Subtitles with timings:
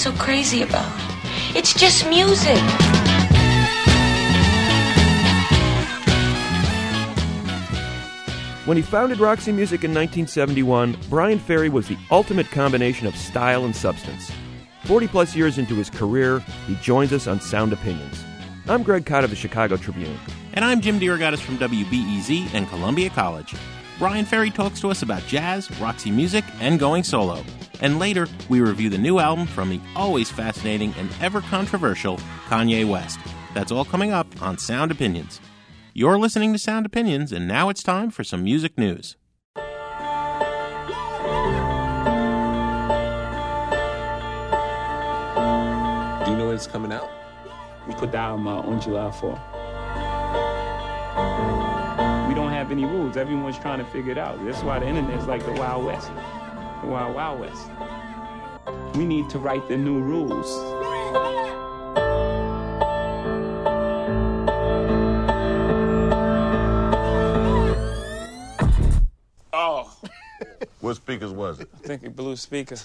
[0.00, 0.90] So crazy about?
[1.54, 2.56] It's just music.
[8.64, 13.66] When he founded Roxy Music in 1971, Bryan Ferry was the ultimate combination of style
[13.66, 14.32] and substance.
[14.84, 18.24] 40 plus years into his career, he joins us on Sound Opinions.
[18.68, 20.18] I'm Greg Kot of the Chicago Tribune.
[20.54, 23.54] And I'm Jim DeRogatis from WBEZ and Columbia College.
[24.00, 27.44] Bryan Ferry talks to us about jazz, Roxy music, and going solo.
[27.82, 32.16] And later, we review the new album from the always fascinating and ever controversial
[32.48, 33.20] Kanye West.
[33.52, 35.38] That's all coming up on Sound Opinions.
[35.92, 39.18] You're listening to Sound Opinions, and now it's time for some music news.
[39.54, 39.60] Do
[46.30, 47.10] you know when it's coming out?
[47.86, 49.49] We put the album out on July 4th.
[52.70, 53.16] Have any rules.
[53.16, 54.42] Everyone's trying to figure it out.
[54.44, 56.08] That's why the internet is like the Wild West.
[56.82, 57.66] The Wild Wild West.
[58.94, 60.46] We need to write the new rules.
[69.52, 69.92] Oh,
[70.80, 71.68] What speakers was it?
[71.74, 72.76] I think it blew speaker.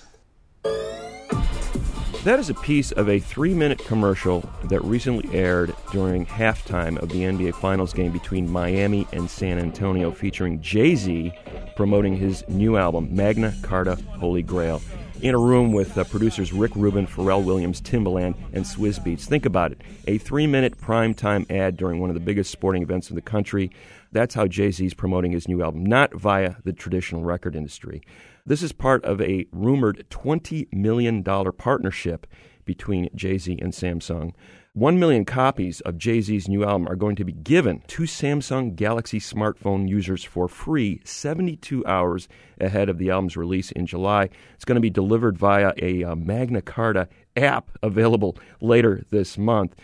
[2.25, 7.09] That is a piece of a three minute commercial that recently aired during halftime of
[7.09, 11.31] the NBA Finals game between Miami and San Antonio, featuring Jay Z
[11.75, 14.81] promoting his new album, Magna Carta Holy Grail,
[15.21, 19.25] in a room with uh, producers Rick Rubin, Pharrell Williams, Timbaland, and Swizz Beatz.
[19.25, 23.11] Think about it a three minute primetime ad during one of the biggest sporting events
[23.11, 23.69] in the country.
[24.11, 28.01] That's how Jay Z is promoting his new album, not via the traditional record industry.
[28.47, 32.27] This is part of a rumored $20 million partnership
[32.63, 34.33] between Jay Z and Samsung.
[34.73, 38.75] One million copies of Jay Z's new album are going to be given to Samsung
[38.75, 42.27] Galaxy smartphone users for free 72 hours
[42.61, 44.29] ahead of the album's release in July.
[44.53, 49.75] It's going to be delivered via a uh, Magna Carta app available later this month.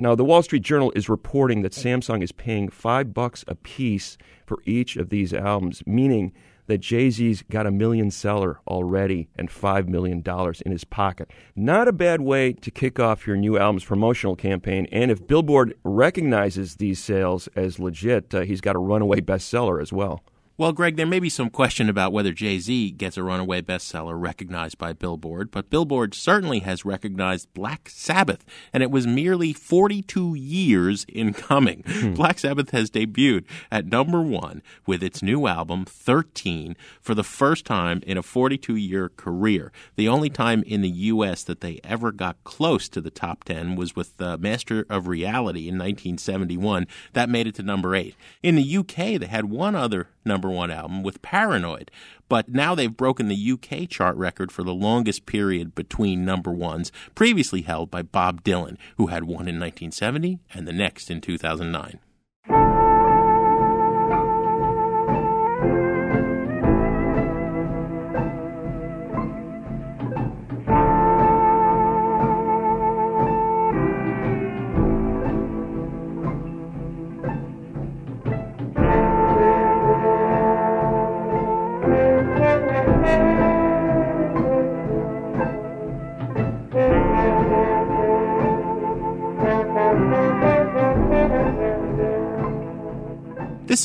[0.00, 4.18] Now, the Wall Street Journal is reporting that Samsung is paying five bucks a piece
[4.44, 6.32] for each of these albums, meaning
[6.68, 10.22] that Jay Z's got a million seller already and $5 million
[10.64, 11.30] in his pocket.
[11.56, 14.86] Not a bad way to kick off your new album's promotional campaign.
[14.92, 19.92] And if Billboard recognizes these sales as legit, uh, he's got a runaway bestseller as
[19.92, 20.22] well.
[20.58, 24.20] Well, Greg, there may be some question about whether Jay Z gets a runaway bestseller
[24.20, 30.34] recognized by Billboard, but Billboard certainly has recognized Black Sabbath, and it was merely 42
[30.34, 31.84] years in coming.
[32.16, 37.64] Black Sabbath has debuted at number one with its new album, 13, for the first
[37.64, 39.70] time in a 42 year career.
[39.94, 41.44] The only time in the U.S.
[41.44, 45.68] that they ever got close to the top 10 was with uh, Master of Reality
[45.68, 46.88] in 1971.
[47.12, 48.16] That made it to number eight.
[48.42, 51.90] In the UK, they had one other number one album with Paranoid.
[52.28, 56.92] But now they've broken the UK chart record for the longest period between number ones,
[57.14, 62.00] previously held by Bob Dylan, who had one in 1970 and the next in 2009.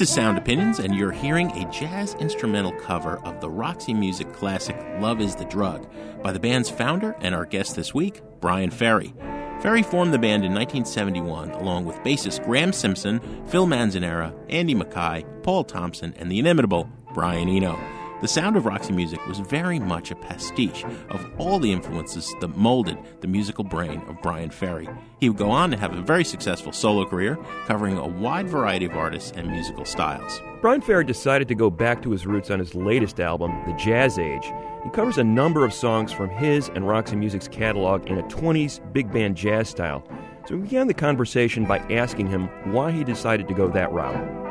[0.03, 4.75] Is Sound Opinions, and you're hearing a jazz instrumental cover of the Roxy Music classic
[5.00, 5.90] Love is the Drug
[6.22, 9.14] by the band's founder and our guest this week, Bryan Ferry.
[9.61, 15.23] Ferry formed the band in 1971 along with bassist Graham Simpson, Phil Manzanera, Andy Mackay,
[15.41, 17.79] Paul Thompson, and the inimitable Brian Eno.
[18.21, 22.55] The sound of Roxy Music was very much a pastiche of all the influences that
[22.55, 24.87] molded the musical brain of Bryan Ferry.
[25.19, 28.85] He would go on to have a very successful solo career, covering a wide variety
[28.85, 30.41] of artists and musical styles.
[30.61, 34.17] Bryan Ferry decided to go back to his roots on his latest album, The Jazz
[34.17, 34.49] Age.
[34.83, 38.79] He covers a number of songs from his and Roxy Music's catalog in a 20s
[38.93, 40.07] big band jazz style.
[40.47, 44.42] So we began the conversation by asking him why he decided to go that route.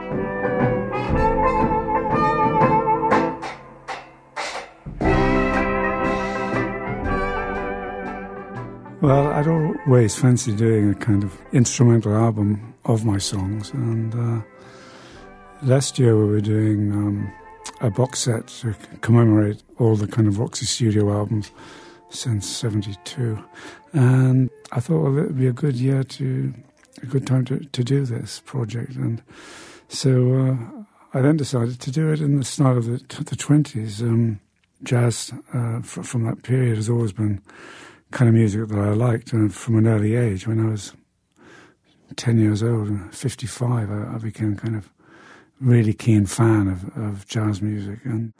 [9.02, 14.44] Well, I'd always fancied doing a kind of instrumental album of my songs, and uh,
[15.62, 17.32] last year we were doing um,
[17.80, 21.50] a box set to commemorate all the kind of Roxy Studio albums
[22.10, 23.42] since '72,
[23.92, 26.54] and I thought well, it would be a good year to
[27.02, 29.20] a good time to, to do this project, and
[29.88, 34.00] so uh, I then decided to do it in the style of the, the 20s.
[34.00, 34.38] Um,
[34.84, 37.40] jazz uh, f- from that period has always been
[38.12, 40.46] kind of music that I liked and from an early age.
[40.46, 40.92] When I was
[42.16, 44.90] 10 years old, and 55, I, I became kind of
[45.60, 48.32] really keen fan of, of jazz music and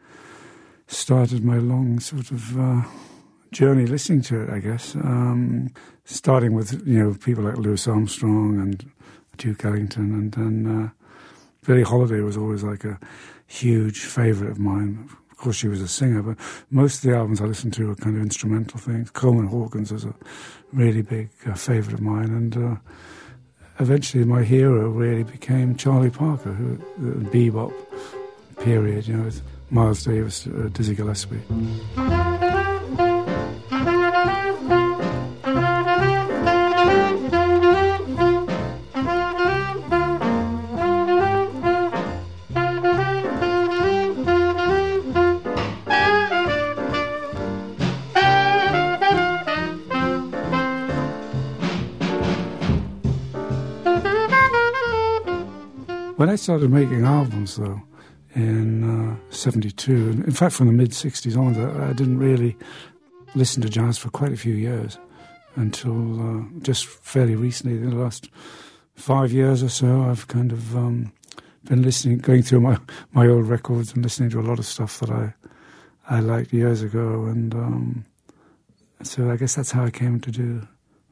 [0.87, 2.83] started my long sort of uh,
[3.51, 4.95] journey listening to it, I guess.
[4.97, 5.73] Um,
[6.05, 8.91] starting with, you know, people like Louis Armstrong and
[9.39, 10.91] Duke Ellington and then uh,
[11.67, 12.99] Billie Holiday was always like a
[13.47, 15.09] huge favourite of mine
[15.43, 16.39] course, she was a singer, but
[16.71, 19.11] most of the albums I listened to were kind of instrumental things.
[19.11, 20.15] Coleman Hawkins was a
[20.73, 22.77] really big uh, favourite of mine, and uh,
[23.79, 27.73] eventually my hero really became Charlie Parker, who the bebop
[28.61, 31.41] period, you know, with Miles Davis, uh, Dizzy Gillespie.
[56.33, 57.83] I started making albums, though,
[58.35, 59.93] in uh, 72,
[60.27, 62.57] in fact, from the mid 60s on, I didn't really
[63.35, 64.99] listen to jazz for quite a few years
[65.57, 68.31] until uh, just fairly recently, in the last
[68.95, 71.13] five years or so, I've kind of um,
[71.65, 72.79] been listening, going through my,
[73.13, 75.35] my old records and listening to a lot of stuff that I,
[76.09, 77.27] I liked years ago.
[77.27, 78.05] And um,
[79.03, 80.67] so I guess that's how I came to do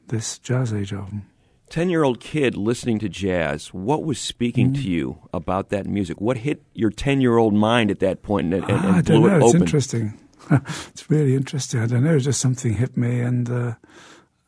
[0.09, 1.30] this Jazz Age album.
[1.71, 4.75] 10 year old kid listening to jazz, what was speaking Mm.
[4.75, 6.21] to you about that music?
[6.21, 9.01] What hit your 10 year old mind at that point and, and, and Ah, I
[9.03, 9.37] don't blew know.
[9.39, 10.15] it It's interesting.
[10.51, 11.81] it's really interesting.
[11.81, 12.19] I don't know.
[12.19, 13.75] Just something hit me, and uh,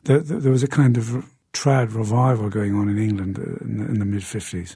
[0.04, 3.84] there, there was a kind of trad revival going on in England uh, in the,
[3.84, 4.74] in the mid '50s,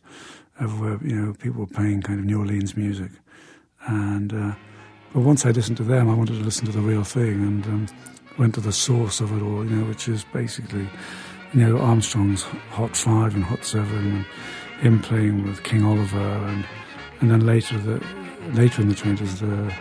[0.60, 3.10] of where you know people were playing kind of New Orleans music,
[3.88, 4.54] and uh,
[5.14, 7.64] but once I listened to them, I wanted to listen to the real thing, and
[7.66, 7.86] um,
[8.38, 9.64] went to the source of it all.
[9.64, 10.86] You know, which is basically
[11.54, 14.24] you know Armstrong's Hot Five and Hot Seven, and
[14.80, 16.64] him playing with King Oliver, and
[17.20, 18.04] and then later the
[18.52, 19.72] later in the twenties the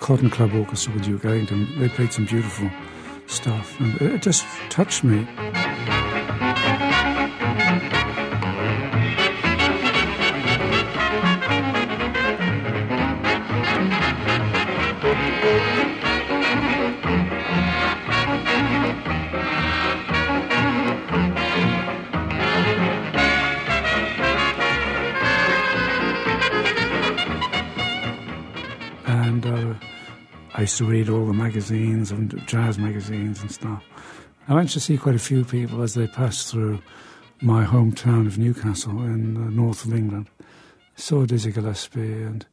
[0.00, 1.68] Cotton Club Orchestra with Duke Ellington.
[1.78, 2.70] They played some beautiful
[3.26, 5.26] stuff, and it just touched me.
[30.70, 33.82] Used to read all the magazines and jazz magazines and stuff.
[34.46, 36.80] I went to see quite a few people as they passed through
[37.40, 40.28] my hometown of Newcastle in the north of England.
[40.94, 42.46] Saw Dizzy Gillespie and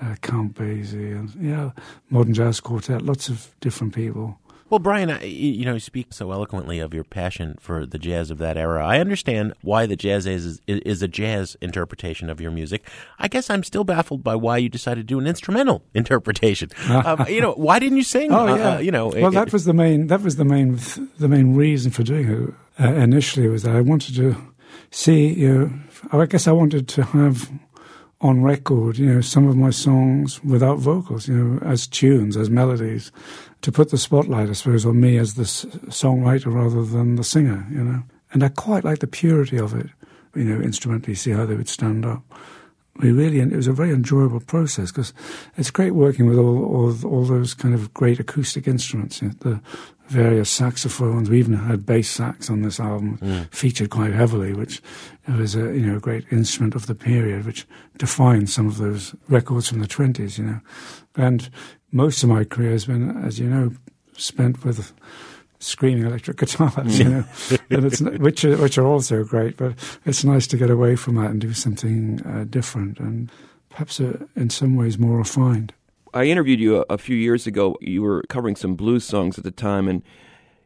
[0.00, 1.72] uh, Count Basie and yeah,
[2.08, 4.38] modern jazz quartet, lots of different people.
[4.70, 8.30] Well, Bryan, I, you know, you speak so eloquently of your passion for the jazz
[8.30, 8.86] of that era.
[8.86, 12.86] I understand why the jazz is, is is a jazz interpretation of your music.
[13.18, 16.70] I guess I'm still baffled by why you decided to do an instrumental interpretation.
[16.88, 18.30] um, you know, why didn't you sing?
[18.32, 20.06] Oh Uh, yeah, uh, you know, Well, it- that was the main.
[20.06, 20.78] That was the main.
[21.18, 24.36] The main reason for doing it uh, initially was that I wanted to
[24.92, 25.34] see.
[25.34, 25.52] You
[26.12, 27.50] know, I guess I wanted to have
[28.22, 32.50] on record, you know, some of my songs without vocals, you know, as tunes, as
[32.50, 33.10] melodies,
[33.62, 37.24] to put the spotlight, I suppose, on me as the s- songwriter rather than the
[37.24, 38.02] singer, you know.
[38.32, 39.88] And I quite like the purity of it,
[40.34, 42.22] you know, instrumentally, see how they would stand up.
[42.96, 45.14] We really, and it was a very enjoyable process because
[45.56, 49.34] it's great working with all, all all those kind of great acoustic instruments, you know,
[49.40, 49.60] the
[50.08, 51.30] various saxophones.
[51.30, 53.54] We even had bass sax on this album, mm.
[53.54, 54.82] featured quite heavily, which
[55.28, 59.14] was a you know a great instrument of the period, which defined some of those
[59.28, 60.60] records from the twenties, you know.
[61.16, 61.48] And
[61.92, 63.72] most of my career has been, as you know,
[64.16, 64.92] spent with
[65.58, 67.24] screaming electric guitars, you know,
[67.70, 69.56] and it's which are, which are also great.
[69.56, 73.30] But it's nice to get away from that and do something uh, different and
[73.68, 75.72] perhaps uh, in some ways more refined.
[76.12, 77.76] I interviewed you a, a few years ago.
[77.80, 80.02] You were covering some blues songs at the time, and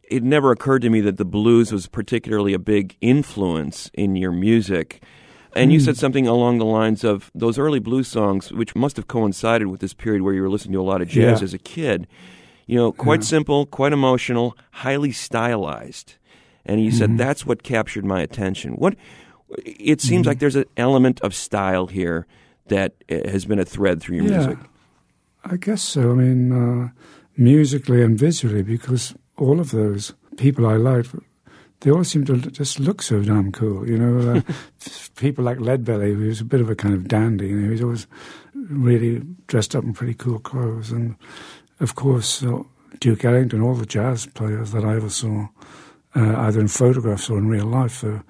[0.02, 4.32] it never occurred to me that the blues was particularly a big influence in your
[4.32, 5.02] music.
[5.56, 9.06] And you said something along the lines of those early blues songs, which must have
[9.06, 11.44] coincided with this period where you were listening to a lot of jazz Yeah.
[11.44, 12.06] as a kid.
[12.66, 13.26] You know, quite Yeah.
[13.26, 16.14] simple, quite emotional, highly stylized.
[16.66, 18.73] and he said that's what captured my attention.
[18.76, 18.96] What
[19.66, 22.26] it seems like there's an element of style here
[22.68, 24.37] that uh, has been a thread through your Yeah.
[24.38, 24.58] music.
[25.44, 26.12] I guess so.
[26.12, 26.88] I mean, uh,
[27.37, 31.14] musically and visually, because all of those people I liked,
[31.84, 33.86] they all seem to just look so damn cool.
[33.86, 34.40] You know, uh,
[35.16, 37.48] people like Leadbelly, who was a bit of a kind of dandy.
[37.48, 38.06] You know, he's always
[38.54, 41.14] really dressed up in pretty cool clothes, and
[41.80, 42.62] of course uh,
[43.00, 45.48] Duke Ellington, all the jazz players that I ever saw,
[46.16, 48.22] uh, either in photographs or in real life, so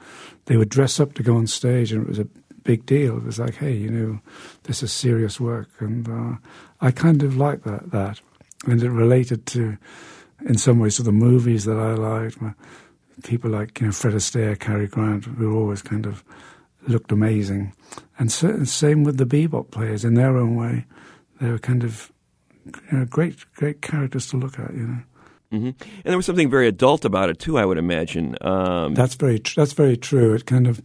[0.47, 2.27] they would dress up to go on stage, and it was a
[2.65, 3.19] big deal.
[3.19, 4.21] It was like, hey, you know,
[4.65, 6.37] this is serious work, and uh,
[6.81, 7.93] I kind of liked that.
[7.93, 8.21] That,
[8.67, 9.79] and it related to,
[10.45, 12.41] in some ways, to the movies that I liked.
[12.41, 12.55] My,
[13.23, 16.25] people like you know Fred Astaire, Cary Grant, who always kind of
[16.89, 17.73] looked amazing,
[18.19, 20.85] and so, same with the bebop players in their own way.
[21.41, 22.13] They were kind of
[22.65, 24.73] you know, great, great characters to look at.
[24.75, 24.99] You know.
[25.51, 27.59] hmm And there was something very adult about it too.
[27.59, 28.37] I would imagine.
[28.41, 30.35] Um, That's very tr- that's very true.
[30.35, 30.81] It kind of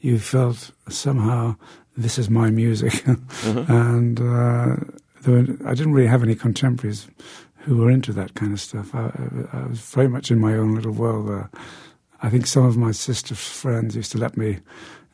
[0.00, 1.56] you felt somehow
[1.96, 3.04] this is my music,
[3.44, 4.76] and uh,
[5.22, 7.06] there were, I didn't really have any contemporaries
[7.62, 8.94] who were into that kind of stuff.
[8.94, 9.06] I,
[9.52, 11.50] I, I was very much in my own little world there.
[12.22, 14.58] I think some of my sister's friends used to let me.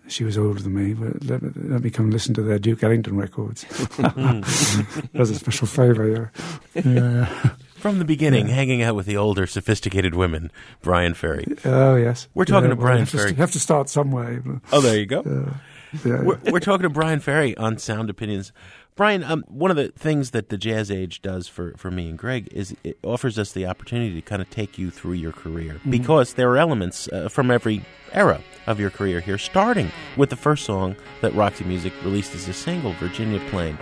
[0.08, 2.82] She was older than me, but let, me- let me come listen to their Duke
[2.82, 3.64] Ellington records.
[3.98, 6.32] that was a special favour.
[6.74, 6.82] Yeah.
[6.84, 7.50] yeah.
[7.76, 10.50] From the beginning, hanging out with the older, sophisticated women,
[10.82, 11.44] Bryan Ferry.
[11.64, 12.26] Oh yes.
[12.34, 13.30] We're talking Yeah, to well, Brian you Ferry.
[13.30, 14.38] you have to start some way.
[14.44, 15.20] but, Oh, there you go.
[15.20, 15.54] uh,
[16.04, 18.52] yeah, We're, we're talking to Bryan Ferry on Sound Opinions.
[18.98, 22.18] Bryan, um, one of the things that the Jazz Age does for, for me and
[22.18, 25.80] Greg is it offers us the opportunity to kind of take you through your career
[25.88, 30.36] because there are elements uh, from every era of your career here, starting with the
[30.36, 33.78] first song that Roxy Music released as a single, Virginia Plain.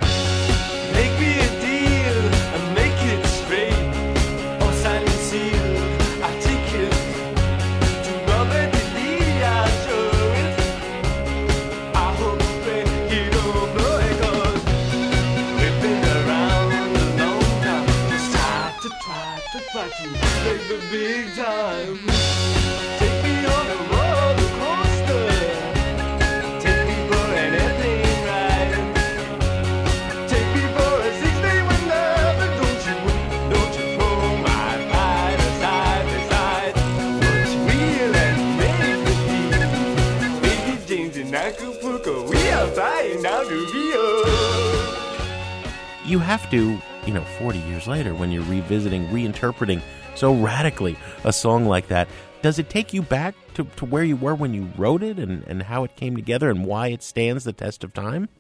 [46.17, 49.83] You have to, you know, 40 years later, when you're revisiting, reinterpreting
[50.15, 52.09] so radically a song like that,
[52.41, 55.45] does it take you back to, to where you were when you wrote it and,
[55.47, 58.31] and how it came together and why it stands the test of time?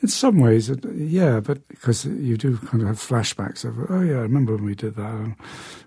[0.00, 4.00] In some ways, it, yeah, but because you do kind of have flashbacks of, oh
[4.00, 5.34] yeah, I remember when we did that, and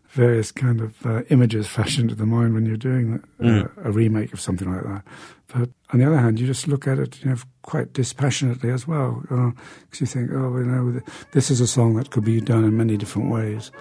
[0.10, 4.34] various kind of uh, images flash into the mind when you're doing uh, a remake
[4.34, 5.04] of something like that.
[5.48, 8.86] But on the other hand, you just look at it, you know, quite dispassionately as
[8.86, 11.00] well, because you think, oh, you know,
[11.32, 13.72] this is a song that could be done in many different ways,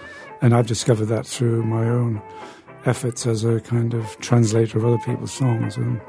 [0.41, 2.21] and I've discovered that through my own
[2.85, 5.99] efforts as a kind of translator of other people's songs and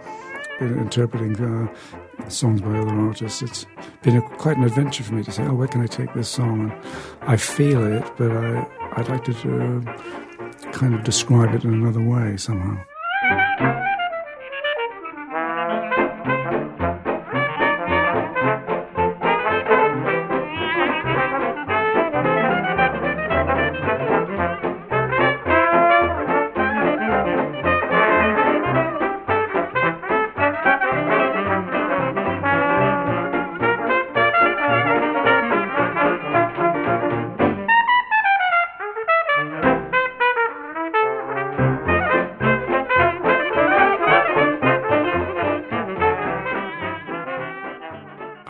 [0.59, 3.43] been interpreting uh, songs by other artists.
[3.43, 3.67] It's
[4.03, 6.29] been a, quite an adventure for me to say, oh, where can I take this
[6.29, 6.71] song?
[6.71, 6.73] And
[7.23, 8.67] I feel it, but I,
[8.97, 12.83] I'd like to uh, kind of describe it in another way somehow.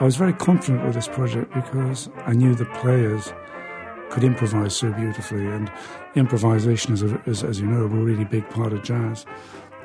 [0.03, 3.33] I was very confident with this project because I knew the players
[4.11, 5.71] could improvise so beautifully, and
[6.17, 9.27] improvisation is, a, is, as you know, a really big part of jazz.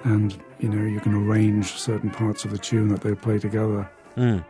[0.05, 3.87] And you know, you can arrange certain parts of the tune that they play together.
[4.17, 4.43] Mm.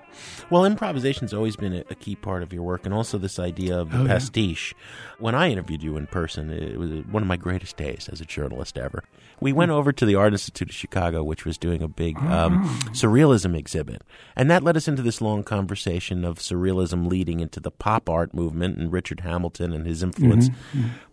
[0.49, 3.77] Well, improvisation's always been a, a key part of your work, and also this idea
[3.77, 4.07] of the Oh, yeah.
[4.13, 4.73] pastiche.
[5.19, 8.25] When I interviewed you in person, it was one of my greatest days as a
[8.25, 9.03] journalist ever.
[9.41, 12.63] We went over to the Art Institute of Chicago, which was doing a big um,
[12.93, 14.01] surrealism exhibit,
[14.35, 18.33] and that led us into this long conversation of surrealism leading into the pop art
[18.33, 20.49] movement and Richard Hamilton and his influence.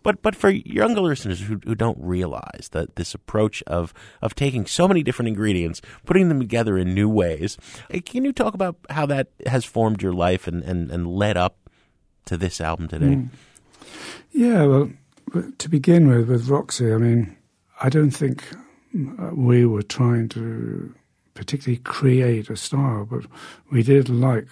[0.05, 3.93] But but for younger listeners who, who don't realize that this approach of
[4.23, 7.59] of taking so many different ingredients, putting them together in new ways,
[7.91, 11.37] eh, can you talk about how that has formed your life and, and, and led
[11.37, 11.57] up
[12.27, 13.27] to this album today?
[14.33, 14.91] Yeah, well,
[15.59, 17.37] to begin with, with Roxy, I mean,
[17.81, 18.45] I don't think
[19.19, 20.95] uh, we were trying to
[21.35, 23.25] particularly create a style, but
[23.71, 24.49] we did like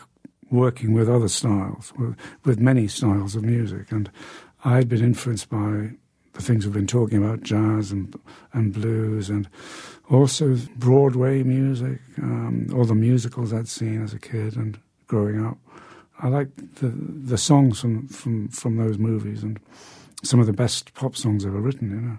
[0.50, 3.90] working with other styles, with, with many styles of music.
[3.90, 4.10] And
[4.64, 5.90] I'd been influenced by
[6.34, 8.18] the things we've been talking about, jazz and
[8.52, 9.48] and blues, and
[10.10, 15.58] also Broadway music, um, all the musicals I'd seen as a kid and growing up.
[16.20, 19.58] I liked the the songs from, from, from those movies and
[20.22, 22.18] some of the best pop songs ever written, you know.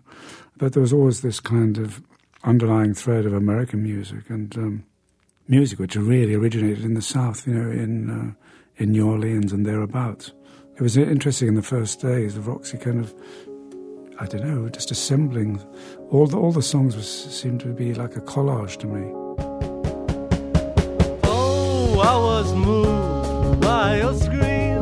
[0.57, 2.03] But there was always this kind of
[2.43, 4.85] underlying thread of American music and um,
[5.47, 8.33] music which really originated in the South, you know, in uh,
[8.75, 10.33] in New Orleans and thereabouts.
[10.75, 13.13] It was interesting in the first days of Roxy kind of
[14.19, 15.61] I don't know, just assembling
[16.09, 19.11] all the all the songs was, seemed to be like a collage to me.
[21.23, 24.72] Oh, I was moved by your screen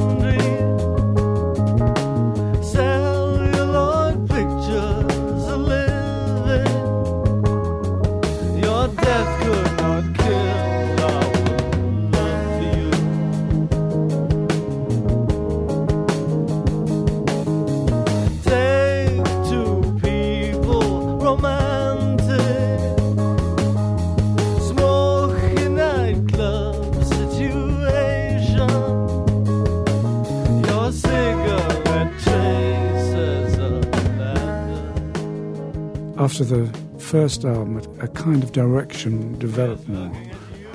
[36.21, 36.67] After the
[36.99, 40.11] first album, a, kind of direction developed more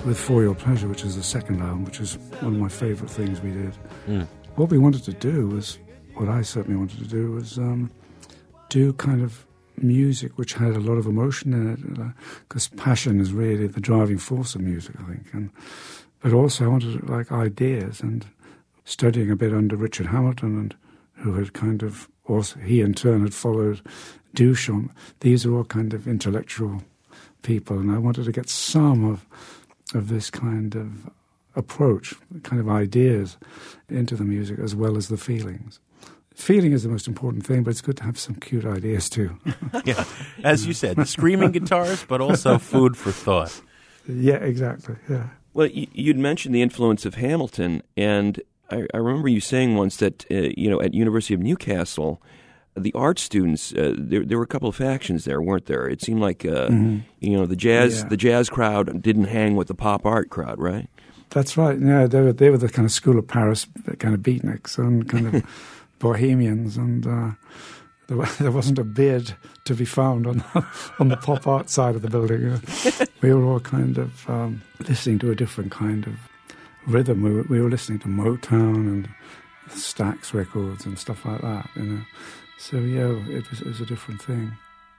[0.05, 3.09] with For Your Pleasure, which is the second album, which is one of my favourite
[3.09, 3.73] things we did.
[4.09, 4.26] Mm.
[4.57, 5.79] What we wanted to do was,
[6.15, 7.93] what I certainly wanted to do was um,
[8.71, 12.15] do kind of music which had a lot of emotion in it,
[12.49, 15.33] because passion is really the driving force of music, I think.
[15.33, 15.50] And
[16.23, 18.26] but also I wanted like ideas and
[18.85, 20.76] studying a bit under Richard Hamilton and
[21.19, 23.81] who had kind of also he in turn had followed
[24.37, 24.90] Duchamp.
[25.21, 26.83] These are all kind of intellectual
[27.42, 29.27] people, and I wanted to get some of
[29.94, 31.11] of this kind of
[31.55, 33.38] approach, kind of ideas
[33.88, 35.81] into the music as well as the feelings.
[36.35, 39.38] Feeling is the most important thing, but it's good to have some cute ideas too.
[39.85, 40.05] yeah,
[40.44, 43.59] as you said, the screaming guitars, but also food for thought.
[44.07, 44.96] yeah, exactly.
[45.09, 45.29] Yeah.
[45.55, 49.96] Well, you, you'd mentioned the influence of Hamilton, and I, I remember you saying once
[49.96, 52.20] that uh, you know at University of Newcastle,
[52.77, 55.89] the art students uh, there there were a couple of factions there, weren't there?
[55.89, 57.03] It seemed like uh, Mhm.
[57.21, 58.09] you know the jazz Yeah.
[58.09, 60.89] the jazz crowd didn't hang with the pop art crowd, right?
[61.31, 61.79] That's right.
[61.81, 63.67] Yeah, they were they were the kind of school of Paris
[63.99, 65.43] kind of beatniks and kind of
[65.99, 67.31] bohemians, and uh,
[68.09, 69.35] there, there wasn't a beard
[69.65, 70.45] to be found on
[71.01, 72.61] on the pop art side of the building.
[73.23, 76.15] we were all kind of um, listening to a different kind of
[76.87, 77.23] rhythm.
[77.23, 79.09] We were, we were listening to Motown and
[79.71, 81.69] Stax records and stuff like that.
[81.75, 82.01] You know,
[82.59, 84.53] so yeah, it was, it was a different thing.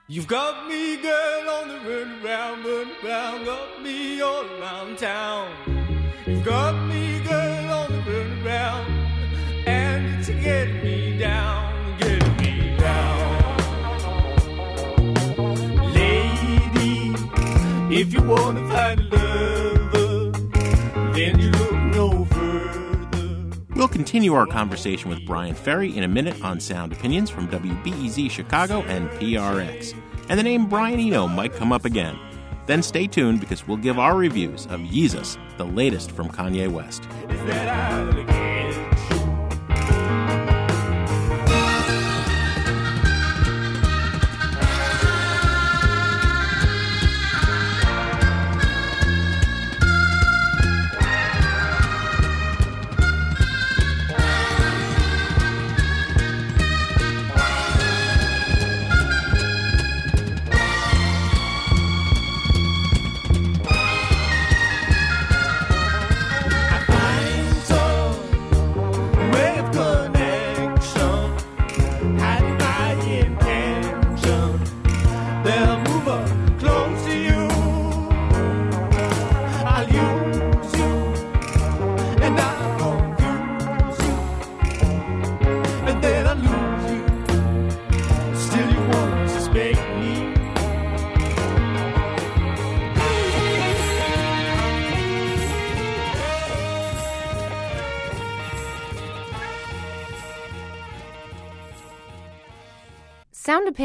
[0.08, 5.50] You've got me, girl, on the run around, run around, got me all around town.
[6.26, 8.88] You've got me, girl, on the run around,
[9.68, 13.58] and it's getting me down, getting me down.
[15.94, 17.14] Lady,
[17.94, 19.77] if you wanna find a
[23.98, 28.84] continue our conversation with Bryan Ferry in a minute on Sound Opinions from WBEZ Chicago
[28.84, 30.00] and PRX.
[30.30, 32.16] And the name Brian Eno might come up again.
[32.68, 37.08] Then stay tuned because we'll give our reviews of Yeezus, the latest from Kanye West.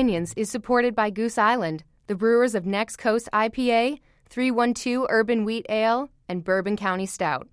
[0.03, 5.65] Opinions is supported by Goose Island, the brewers of Next Coast IPA, 312 Urban Wheat
[5.69, 7.47] Ale, and Bourbon County Stout.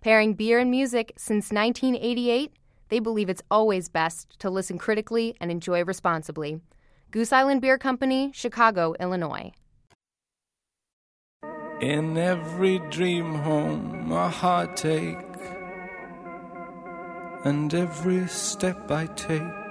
[0.00, 2.50] Pairing beer and music since 1988,
[2.88, 6.62] they believe it's always best to listen critically and enjoy responsibly.
[7.10, 9.52] Goose Island Beer Company, Chicago, Illinois.
[11.82, 15.18] In every dream home, a heartache.
[17.44, 19.61] And every step I take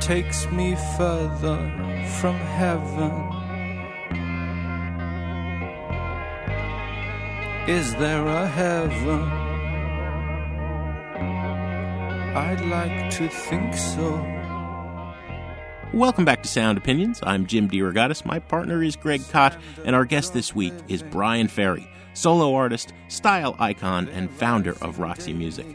[0.00, 1.56] takes me further
[2.20, 3.12] from heaven.
[7.68, 9.22] Is there a heaven?
[12.36, 14.24] I'd like to think so.
[15.92, 17.20] Welcome back to Sound Opinions.
[17.22, 18.24] I'm Jim DeRogatis.
[18.24, 22.92] My partner is Greg Kot, and our guest this week is Bryan Ferry, solo artist,
[23.08, 25.66] style icon, and founder of Roxy Music.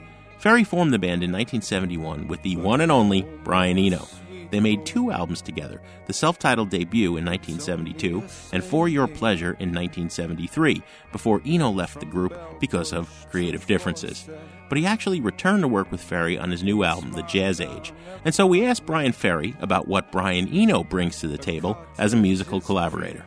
[0.41, 4.08] Ferry formed the band in 1971 with the one and only Brian Eno.
[4.49, 9.56] They made two albums together the self titled debut in 1972 and For Your Pleasure
[9.60, 14.27] in 1973, before Eno left the group because of creative differences.
[14.67, 17.93] But he actually returned to work with Ferry on his new album, The Jazz Age.
[18.25, 22.13] And so we asked Bryan Ferry about what Brian Eno brings to the table as
[22.13, 23.23] a musical collaborator.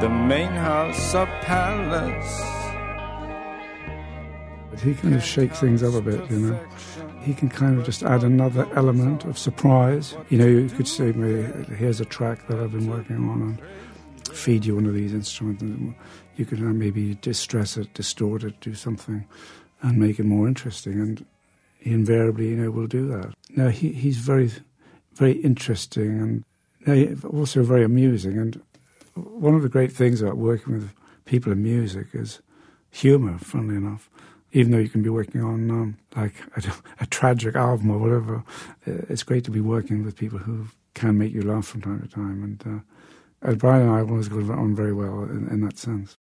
[0.00, 2.63] The main house, a palace.
[4.80, 6.60] He kind of shakes things up a bit, you know.
[7.22, 10.16] He can kind of just add another element of surprise.
[10.28, 14.64] You know, you could say, here's a track that I've been working on and feed
[14.64, 15.62] you one of these instruments.
[15.62, 15.94] And
[16.36, 19.26] you could uh, maybe distress it, distort it, do something
[19.82, 20.94] and make it more interesting.
[20.94, 21.24] And
[21.78, 23.32] he invariably, you know, will do that.
[23.50, 24.50] Now, he, he's very,
[25.14, 26.44] very interesting
[26.86, 28.38] and also very amusing.
[28.38, 28.60] And
[29.14, 30.92] one of the great things about working with
[31.24, 32.40] people in music is
[32.90, 34.10] humour, funnily enough
[34.54, 36.62] even though you can be working on um, like a,
[37.00, 38.36] a, tragic album or whatever,
[38.86, 42.00] uh, it's great to be working with people who can make you laugh from time
[42.00, 42.42] to time.
[42.42, 42.84] And
[43.44, 46.16] uh, Brian and I always got on very well in, in that sense.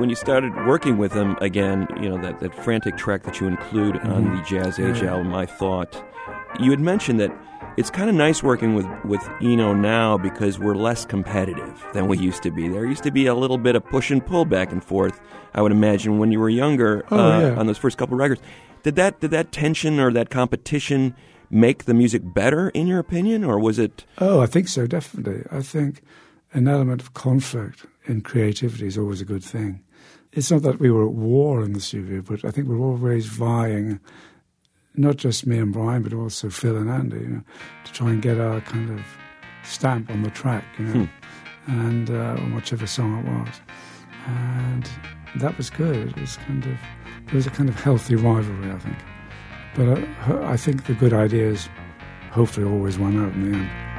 [0.00, 3.46] When you started working with him again, you know, that, that frantic track that you
[3.46, 4.10] include mm-hmm.
[4.10, 6.02] on the Jazz Age album, I thought,
[6.58, 7.30] you had mentioned that
[7.76, 12.16] it's kind of nice working with, with Eno now because we're less competitive than we
[12.16, 12.66] used to be.
[12.66, 15.20] There used to be a little bit of push and pull back and forth,
[15.52, 17.54] I would imagine, when you were younger oh, uh, yeah.
[17.56, 18.40] on those first couple records.
[18.82, 21.14] Did that, did that tension or that competition
[21.50, 24.06] make the music better, in your opinion, or was it?
[24.16, 25.44] Oh, I think so, definitely.
[25.50, 26.00] I think
[26.54, 29.84] an element of conflict in creativity is always a good thing
[30.32, 32.80] it's not that we were at war in the studio, but I think we are
[32.80, 33.98] always vying,
[34.94, 37.42] not just me and Brian, but also Phil and Andy, you know,
[37.84, 39.04] to try and get our kind of
[39.64, 41.04] stamp on the track, you know,
[41.66, 41.80] hmm.
[41.80, 43.60] and uh, on whichever song it was.
[44.26, 44.88] And
[45.36, 46.10] that was good.
[46.10, 46.78] It was kind of,
[47.26, 48.98] there was a kind of healthy rivalry, I think.
[49.74, 51.68] But uh, I think the good ideas
[52.30, 53.89] hopefully always won out in the end.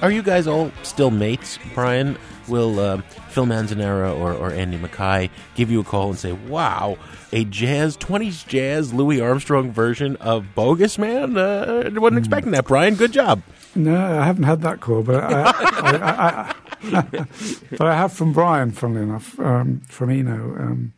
[0.00, 2.16] Are you guys all still mates, Bryan?
[2.46, 2.98] Will uh,
[3.30, 6.96] Phil Manzanera or, or Andy Mackay give you a call and say, wow,
[7.32, 11.36] a jazz, 20s jazz Louis Armstrong version of Bogus Man?
[11.36, 12.94] Uh, I wasn't expecting that, Bryan.
[12.94, 13.42] Good job.
[13.74, 16.54] No, I haven't had that call, but I, I,
[16.92, 17.26] I,
[17.72, 20.56] but I have from Brian, funnily enough, um, from Eno.
[20.58, 20.92] Um,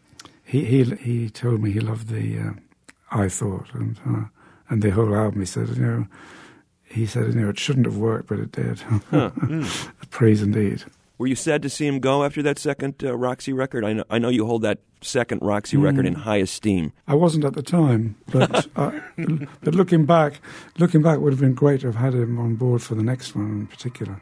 [0.44, 2.50] he, he, he told me he loved the uh,
[3.10, 4.24] I Thought and, uh,
[4.68, 5.40] and the whole album.
[5.40, 6.06] He said, you know,
[6.90, 8.80] he said, you know, it shouldn't have worked, but it did.
[9.10, 9.30] Huh.
[9.36, 9.90] Mm.
[10.10, 10.84] Praise indeed.
[11.18, 13.84] Were you sad to see him go after that second uh, Roxy record?
[13.84, 15.82] I know, I know you hold that second Roxy mm.
[15.82, 16.92] record in high esteem.
[17.06, 18.92] I wasn't at the time, but uh,
[19.62, 20.40] but looking back,
[20.78, 23.34] looking back would have been great to have had him on board for the next
[23.34, 24.20] one in particular,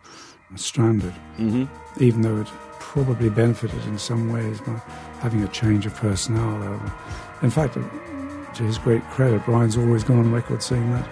[0.56, 1.14] Stranded.
[1.36, 2.02] Mm-hmm.
[2.02, 4.80] Even though it probably benefited in some ways by
[5.20, 6.80] having a change of personnel.
[7.42, 11.06] In fact, to his great credit, Brian's always gone on record saying that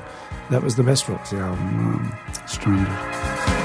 [0.50, 3.55] that was the best Roxy album, um, Stranded.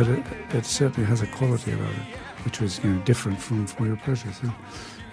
[0.00, 3.66] But it, it certainly has a quality about it, which was you know different from
[3.66, 4.32] For Your Pleasure.
[4.32, 4.50] So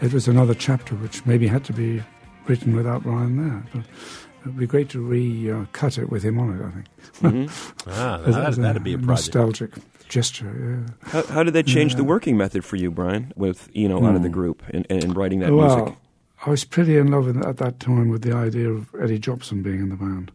[0.02, 2.02] it was another chapter which maybe had to be
[2.48, 3.64] written without Brian there.
[3.74, 6.66] But it would be great to re-cut it with him on it.
[6.66, 7.52] I think.
[7.88, 9.10] Ah, As- that, as that'd be a project.
[9.10, 9.72] nostalgic
[10.08, 10.86] gesture.
[10.88, 11.10] Yeah.
[11.10, 14.22] How, how did that change the working method for you, Bryan, with Eno out of
[14.22, 14.34] the Hmm.
[14.36, 15.98] group and, and writing that well, music?
[16.46, 19.62] I was pretty in love with, at that time with the idea of Eddie Jobson
[19.64, 20.32] being in the band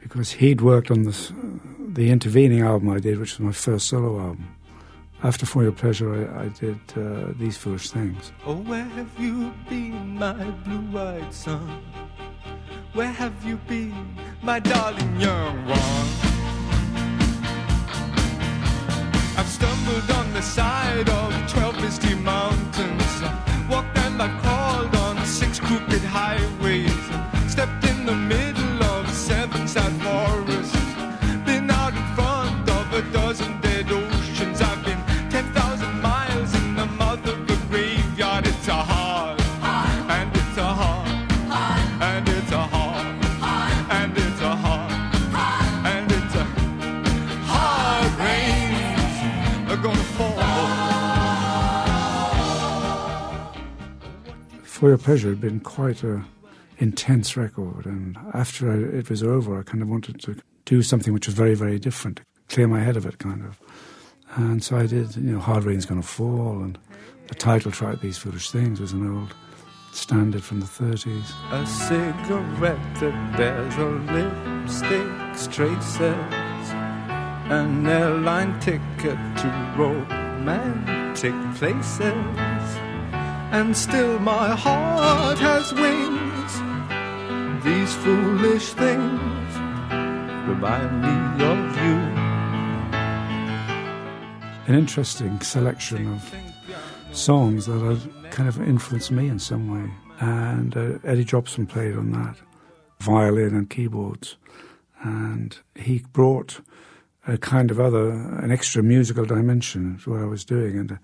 [0.00, 1.32] because he'd worked on this,
[1.92, 4.54] the intervening album I did, which was my first solo album.
[5.22, 8.32] After For Your Pleasure, I, I did uh, These Foolish Things.
[8.46, 11.82] Oh, where have you been, my blue-eyed son?
[12.92, 16.08] Where have you been, my darling young one?
[19.36, 23.22] I've stumbled on the side of twelve misty mountains.
[23.70, 26.87] Walked and I crawled on six crooked highways.
[54.78, 56.24] For Your Pleasure had been quite a
[56.78, 60.36] intense record, and after it was over, I kind of wanted to
[60.66, 63.58] do something which was very, very different, clear my head of it, kind of.
[64.36, 66.78] And so I did, you know, Hard Rain's Gonna Fall, and
[67.26, 69.34] the title track, These Foolish Things, was an old
[69.90, 71.32] standard from the 30s.
[71.50, 76.70] A cigarette that bears a lipstick's traces,
[77.50, 82.78] an airline ticket to romantic places,
[83.50, 86.52] and still my heart has wings.
[87.64, 89.56] These foolish things
[90.48, 91.96] remind me of you.
[94.66, 96.34] An interesting selection of
[97.12, 99.90] songs that had kind of influenced me in some way.
[100.20, 102.36] And uh, Eddie Jobson played on that,
[103.00, 104.36] violin and keyboards.
[105.02, 106.60] And he brought
[107.26, 110.78] a kind of other, an extra musical dimension to what I was doing.
[110.78, 110.96] And uh,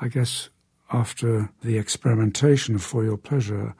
[0.00, 0.50] I guess
[0.92, 3.74] after the experimentation of For Your Pleasure,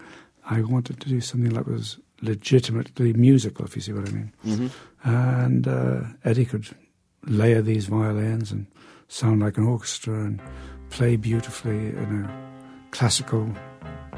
[0.48, 4.32] I wanted to do something that was legitimately musical, if you see what I mean.
[4.44, 4.70] Mhm.
[5.04, 6.66] And uh, Eddie could
[7.26, 8.66] layer these violins and
[9.08, 10.40] sound like an orchestra and
[10.90, 13.52] play beautifully in a classical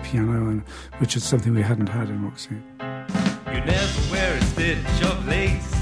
[0.03, 0.63] piano, and,
[0.99, 2.55] which is something we hadn't had in Roxy.
[2.81, 5.75] You never wear a stitch of lace,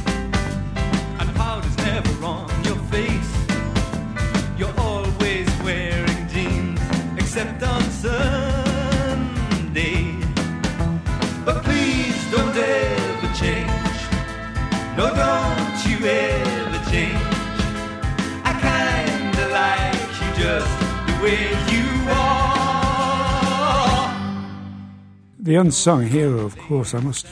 [25.47, 27.29] The unsung hero, of course, I must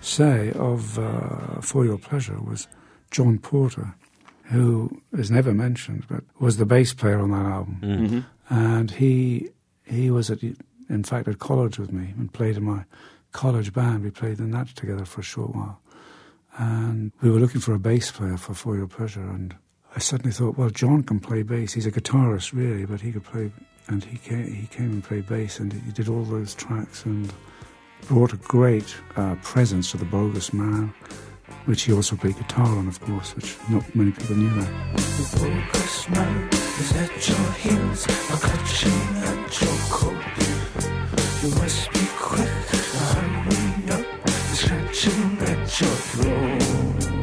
[0.00, 2.66] say, of uh, For Your Pleasure was
[3.10, 3.94] John Porter,
[4.44, 7.80] who is never mentioned, but was the bass player on that album.
[7.82, 8.24] Mhm.
[8.48, 9.50] And he
[9.84, 12.84] he was at in fact at college with me and played in my
[13.32, 14.04] college band.
[14.04, 15.82] We played in that together for a short while,
[16.56, 19.20] and we were looking for a bass player for For Your Pleasure.
[19.20, 19.54] And
[19.94, 21.74] I suddenly thought, well, John can play bass.
[21.74, 23.52] He's a guitarist, really, but he could play.
[23.88, 27.32] And he came, he came and played bass, and he did all those tracks and
[28.06, 30.92] brought a great uh, presence to the Bogus Man,
[31.64, 34.92] which he also played guitar on, of course, which not many people knew that.
[34.94, 35.00] The
[35.38, 38.92] focus man is at your heels, a clutching
[39.24, 40.14] at your coat.
[41.42, 44.06] You must be quick, hurry up,
[45.40, 47.17] at your throat.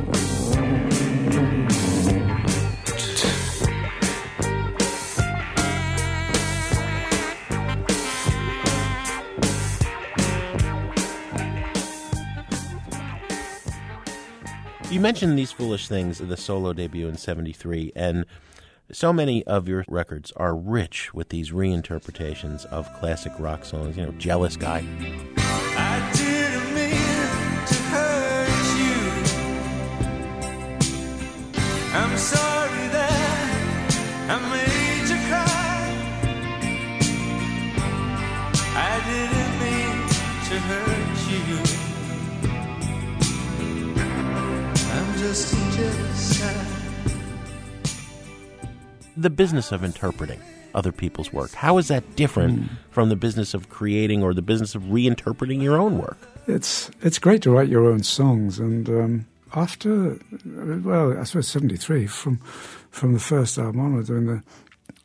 [14.95, 18.25] You mentioned these foolish things in the solo debut in 73 and
[18.93, 24.05] so many of your records are rich with these reinterpretations of classic rock songs, you
[24.05, 24.85] know, Jealous Guy.
[49.17, 50.39] The business of interpreting
[50.73, 51.53] other people's work.
[51.53, 55.77] How is that different from the business of creating or the business of reinterpreting your
[55.77, 56.17] own work?
[56.47, 59.25] It's it's great to write your own songs, and um,
[59.55, 62.37] after, well, I suppose '73 from
[62.91, 64.11] from the first album onwards.
[64.11, 64.43] I mean, the,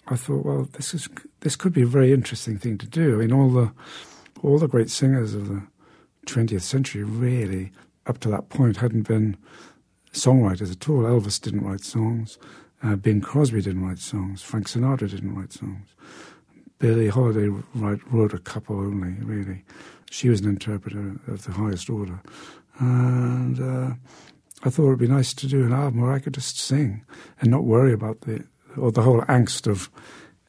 [0.09, 1.09] I thought, well, this is
[1.41, 3.15] this could be a very interesting thing to do.
[3.15, 3.73] I mean, all the
[4.43, 5.63] all the great singers of the
[6.27, 7.73] 20th century really,
[8.07, 9.37] up to that point, hadn't been
[10.13, 11.03] songwriters at all.
[11.03, 12.39] Elvis didn't write songs.
[12.83, 14.43] Uh, Bing Crosby didn't write songs.
[14.43, 15.89] Frank Sinatra didn't write songs.
[16.79, 19.65] Billie Holiday write, wrote a couple only, really.
[20.11, 22.21] She was an interpreter of the highest order.
[22.79, 23.95] And uh,
[24.65, 27.05] I thought it would be nice to do an album where I could just sing
[27.41, 28.45] and not worry about the
[28.77, 29.91] or the whole angst of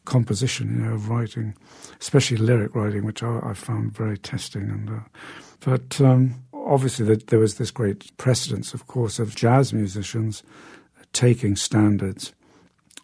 [0.06, 1.56] composition, you know, of writing,
[2.00, 4.64] especially lyric writing, which I, I found very testing.
[4.64, 5.00] And uh,
[5.60, 10.44] but um, obviously the, there was this great precedence, of course, of jazz musicians
[11.14, 12.34] taking standards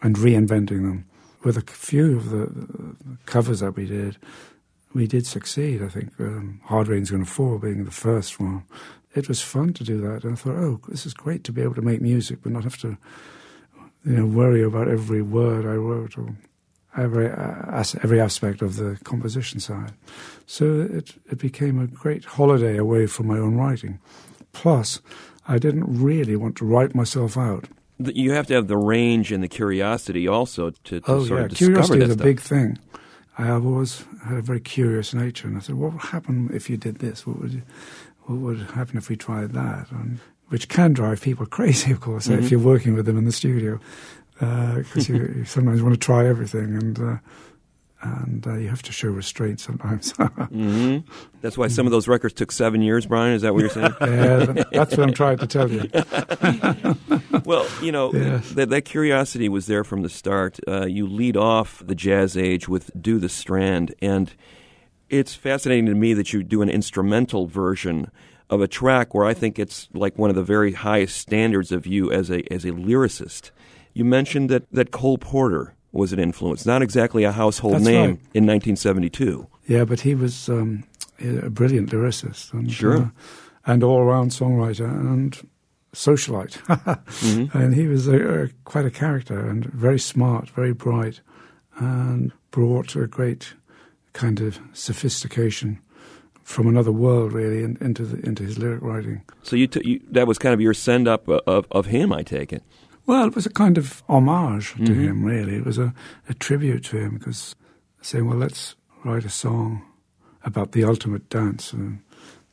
[0.02, 1.06] and reinventing them.
[1.44, 4.18] With a few of the, covers that we did,
[4.94, 5.82] we did succeed.
[5.82, 8.64] I think um, Hard Rain's Going to Fall being the first one.
[9.16, 11.62] It was fun to do that, and I thought, oh, this is great to be
[11.62, 12.98] able to make music, but not have to,
[14.06, 16.36] you know, worry about every word I wrote or
[16.98, 19.94] every uh, every aspect of the composition side.
[20.46, 24.00] So it it became a great holiday away from my own writing.
[24.52, 25.02] Plus,
[25.48, 27.68] I didn't really want to write myself out.
[28.00, 31.46] You have to have the range and the curiosity also to, to oh sort yeah,
[31.46, 32.24] of discover curiosity that is a stuff.
[32.26, 32.78] big thing.
[33.40, 36.70] I have always had a very curious nature, and I said, "What would happen if
[36.70, 37.26] you did this?
[37.26, 37.62] What would you,
[38.26, 42.28] what would happen if we tried that?" And which can drive people crazy, of course,
[42.28, 42.40] Mhm.
[42.40, 43.80] if you're working with them in the studio,
[44.40, 47.18] because you, you sometimes want to try everything, and uh,
[48.02, 50.12] and uh, you have to show restraint sometimes.
[50.52, 50.98] hmm
[51.42, 53.34] That's why some of those records took seven years, Bryan.
[53.36, 53.94] Is that what you're saying?
[54.02, 55.90] yeah, that's what I'm trying to tell you.
[57.46, 58.52] well, you know, Yes.
[58.52, 60.60] that, that curiosity was there from the start.
[60.68, 64.34] Uh, you lead off the jazz age with Do the Strand, and
[65.10, 68.12] it's fascinating to me that you do an instrumental version
[68.50, 71.86] of a track where I think it's like one of the very highest standards of
[71.88, 73.52] you as a as a lyricist.
[73.94, 78.10] You mentioned that, that Cole Porter was an influence, not exactly a household That's name
[78.12, 78.20] right.
[78.34, 79.48] in 1972.
[79.68, 80.84] Yeah, but he was um,
[81.20, 82.98] a brilliant lyricist and Sure.
[82.98, 83.10] uh,
[83.66, 85.38] and all round songwriter and
[85.94, 86.58] socialite.
[87.08, 87.54] Mhm.
[87.56, 91.22] And he was a, a, quite a character and very smart, very bright,
[91.80, 93.54] and brought a great
[94.14, 95.80] kind of sophistication
[96.44, 99.22] from another world, really, in, into the, into his lyric writing.
[99.44, 102.24] So you, t- you that was kind of your send up of, of him, I
[102.24, 102.64] take it.
[103.08, 105.04] Well, it was a kind of homage to Mhm.
[105.08, 105.56] him, really.
[105.56, 105.94] It was a,
[106.30, 107.56] a tribute to him because
[108.02, 109.82] saying, well, let's write a song
[110.44, 111.96] about the ultimate dance, uh,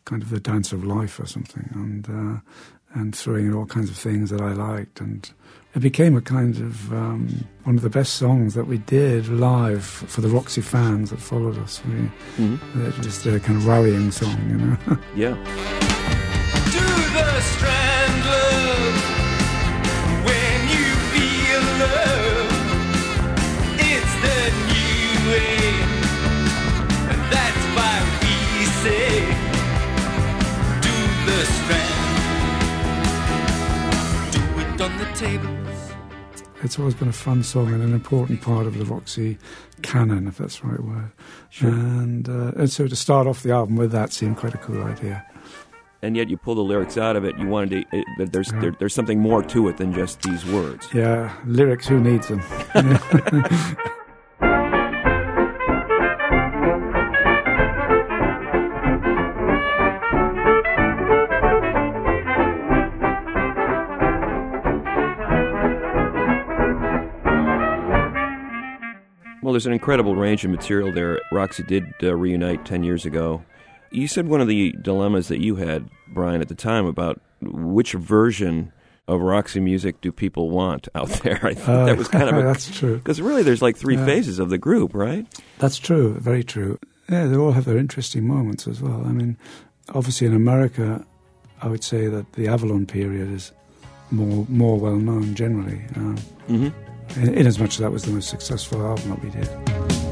[0.04, 2.40] kind of the dance of life or something, and uh,
[3.00, 5.28] and throwing in all kinds of things that I liked, and
[5.74, 9.84] it became a kind of um, one of the best songs that we did live
[9.84, 11.82] for the Roxy fans that followed us.
[11.84, 12.58] We, Mhm.
[12.76, 14.98] uh, just a kind of rallying song, you know.
[15.16, 16.03] Yeah.
[36.64, 39.38] It's always been a fun song and an important part of the Roxy
[39.82, 41.12] canon, if that's the right word.
[41.50, 41.68] Sure.
[41.70, 44.82] And, uh, and so to start off the album with that seemed quite a cool
[44.82, 45.24] idea.
[46.02, 47.36] and yet you pull the lyrics out of it.
[47.38, 47.98] You wanted to.
[47.98, 48.60] It, there's Yeah.
[48.60, 50.88] there, there's something more to it than just these words.
[50.94, 52.42] Yeah, lyrics, who needs them?
[69.54, 71.20] there's an incredible range of material there.
[71.32, 73.42] Roxy did uh, reunite ten years ago.
[73.90, 77.92] You said one of the dilemmas that you had, Bryan, at the time about which
[77.92, 78.72] version
[79.06, 81.38] of Roxy music do people want out there.
[81.44, 82.96] I think Uh, that was kind of a, that's true.
[82.96, 84.04] because really there's like three Yeah.
[84.06, 85.26] phases of the group, right?
[85.58, 86.78] That's true, very true.
[87.10, 89.04] Yeah, they all have their interesting moments as well.
[89.06, 89.36] I mean,
[89.94, 91.04] obviously in America,
[91.62, 93.52] I would say that the Avalon period is
[94.10, 96.16] more more well known generally, um,
[96.48, 96.68] Mm-hmm.
[97.16, 100.03] In, as much as that was the most successful album that we did.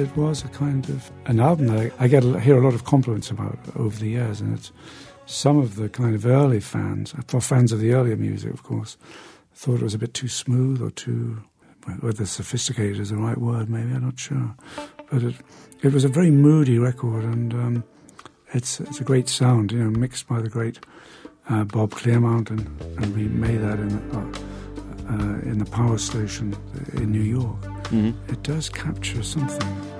[0.00, 2.74] It, was a kind of an album that I, I get a, hear a lot
[2.74, 4.72] of compliments about over the years, and it's
[5.26, 8.96] some of the kind of early fans, for fans of the earlier music, of course,
[9.54, 11.42] thought it was a bit too smooth or too
[12.00, 13.68] whether sophisticated is the right word.
[13.68, 14.54] Maybe I'm not sure,
[15.10, 15.34] but it
[15.82, 17.84] it was a very moody record, and um,
[18.52, 20.78] it's it's a great sound, you know, mixed by the great
[21.48, 24.32] uh, Bob Clearmountain, and, and we made that in uh,
[25.10, 26.56] uh, in the power station
[26.94, 27.60] in New York.
[27.90, 28.14] Mhm.
[28.28, 29.89] It does capture something.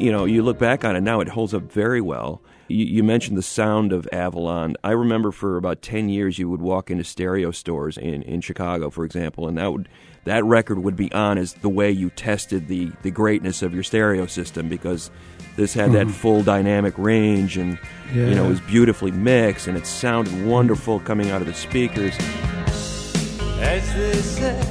[0.00, 2.40] You know, you look back on it now, it holds up very well.
[2.68, 4.76] You, you mentioned the sound of Avalon.
[4.84, 8.90] I remember for about ten years, you would walk into stereo stores in, in Chicago,
[8.90, 9.88] for example, and that would
[10.24, 13.82] that record would be on as the way you tested the the greatness of your
[13.82, 15.10] stereo system because
[15.56, 16.10] this had that Mhm.
[16.12, 17.78] full dynamic range and
[18.14, 22.14] you know it was beautifully mixed and it sounded wonderful coming out of the speakers.
[23.60, 24.69] As they say,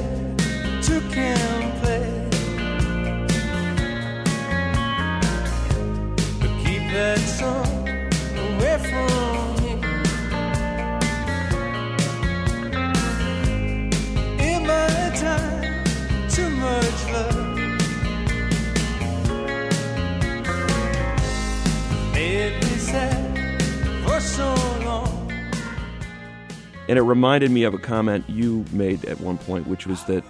[26.89, 30.23] And it reminded me of a comment you made at one point, which was that,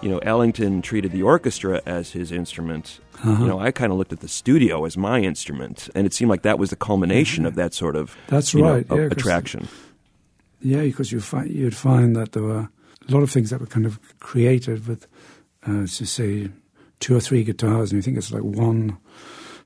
[0.00, 3.00] you know, Ellington treated the orchestra as his instrument.
[3.16, 3.42] Uh-huh.
[3.42, 6.30] You know, I kind of looked at the studio as my instrument, and it seemed
[6.30, 9.66] like that was the culmination of that sort of That's know, right, a- yeah, attraction.
[10.60, 12.68] Yeah, because you find you'd find that there were
[13.08, 15.08] a lot of things that were kind of created with,
[15.66, 16.48] uh, to say,
[17.00, 18.98] two or three guitars, and you think it's like one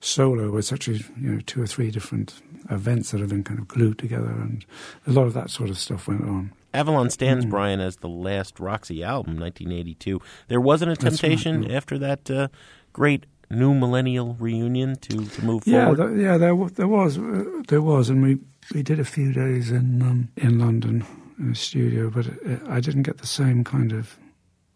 [0.01, 2.41] solo, it's actually you know two or three different
[2.71, 4.65] events that have been kind of glued together, and
[5.07, 6.53] a lot of that sort of stuff went on.
[6.75, 7.51] Avalon stands, Mm.
[7.51, 10.21] Bryan, as the last Roxy album, 1982.
[10.49, 11.77] There wasn't a That's right, temptation yeah.
[11.77, 12.49] after that uh,
[12.93, 16.09] great new millennial reunion to, to move Yeah, forward.
[16.15, 18.39] th- yeah, there wa- there was uh, there was, and we
[18.75, 21.05] we did a few days in um, in London
[21.39, 24.19] in a studio, but it, I didn't get the same kind of.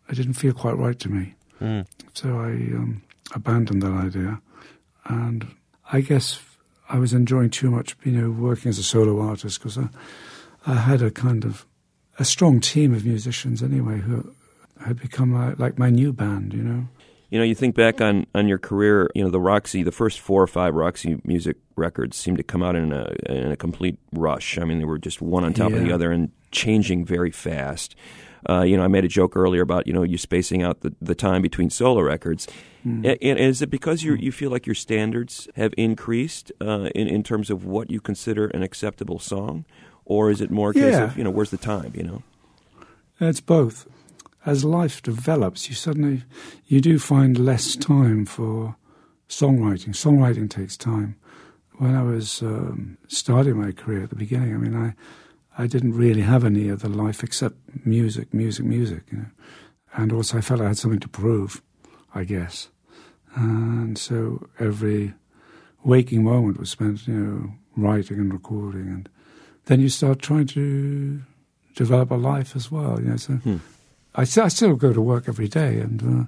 [0.08, 1.86] It didn't feel quite right to me, Mm.
[2.14, 3.02] so I um,
[3.34, 4.40] abandoned that idea,
[5.06, 5.46] and
[5.92, 6.40] I guess
[6.88, 9.88] I was enjoying too much, you know, working as a solo artist because I,
[10.66, 11.66] I had a kind of
[12.18, 14.34] a strong team of musicians anyway who
[14.84, 16.88] had become like, like my new band, you know.
[17.30, 20.20] You know, you think back on, on your career, you know, the Roxy, the first
[20.20, 23.98] four or five Roxy music records seemed to come out in a, in a complete
[24.12, 24.58] rush.
[24.58, 27.96] I mean, they were just one on top of the other and changing very fast.
[28.48, 30.92] Uh, you know, I made a joke earlier about, you know, you spacing out the,
[31.00, 32.48] the time between solo records.
[32.86, 33.04] Mm.
[33.06, 37.06] A- And is it because you you feel like your standards have increased uh, in,
[37.08, 39.64] in terms of what you consider an acceptable song?
[40.04, 41.04] Or is it more a case Yeah.
[41.04, 42.22] of, you know, where's the time, you know?
[43.20, 43.86] It's both.
[44.44, 46.24] As life develops, you suddenly
[46.66, 48.74] you do find less time for
[49.28, 49.94] songwriting.
[49.94, 51.14] Songwriting takes time.
[51.78, 54.94] When I was um, starting my career at the beginning, I mean, I
[55.58, 59.02] I didn't really have any other life except music, music, music.
[59.10, 59.26] You know,
[59.94, 61.62] and also I felt I had something to prove,
[62.14, 62.68] I guess.
[63.34, 65.14] And so every
[65.84, 69.08] waking moment was spent, you know, writing and recording, and
[69.66, 71.22] then you start trying to
[71.74, 73.00] develop a life as well.
[73.00, 73.56] You know, so Hmm.
[74.14, 76.24] I, I still go to work every day, and uh,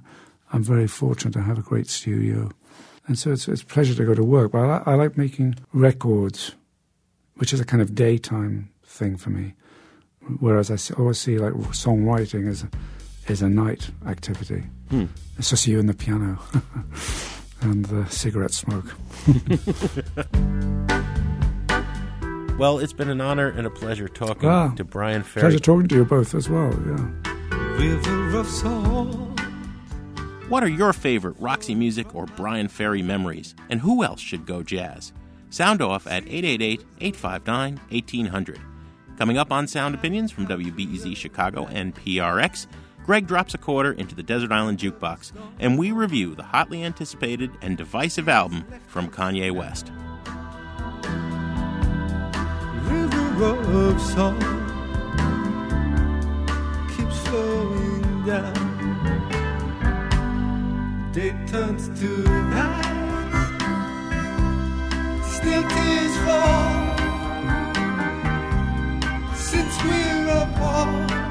[0.51, 2.51] I'm very fortunate to have a great studio,
[3.07, 4.51] and so it's, it's a pleasure to go to work.
[4.51, 6.55] But I, I like making records,
[7.35, 9.53] which is a kind of daytime thing for me,
[10.39, 12.65] whereas I always see like songwriting as
[13.27, 14.63] is a night activity.
[14.89, 15.05] Hmm.
[15.37, 16.39] It's just you and the piano
[17.61, 18.85] and the cigarette smoke.
[22.57, 25.41] Well, it's been an honor and a pleasure talking Ah, to Bryan Ferry.
[25.43, 26.71] Pleasure talking to you both as well.
[26.87, 27.11] Yeah.
[27.77, 29.37] River of song.
[30.47, 33.55] What are your favorite Roxy Music or Bryan Ferry memories?
[33.69, 35.11] And who else should go jazz?
[35.49, 38.61] Sound off at 888 859 1800.
[39.17, 42.67] Coming up on Sound Opinions from WBEZ Chicago and PRX,
[43.05, 47.51] Greg drops a quarter into the Desert Island Jukebox, and we review the hotly anticipated
[47.61, 49.91] and divisive album from Kanye West.
[52.89, 54.65] River of song.
[57.25, 58.53] slowing down.
[61.13, 62.91] Day turns to night.
[65.23, 66.84] Still tears fall.
[69.45, 71.24] Since we're apart,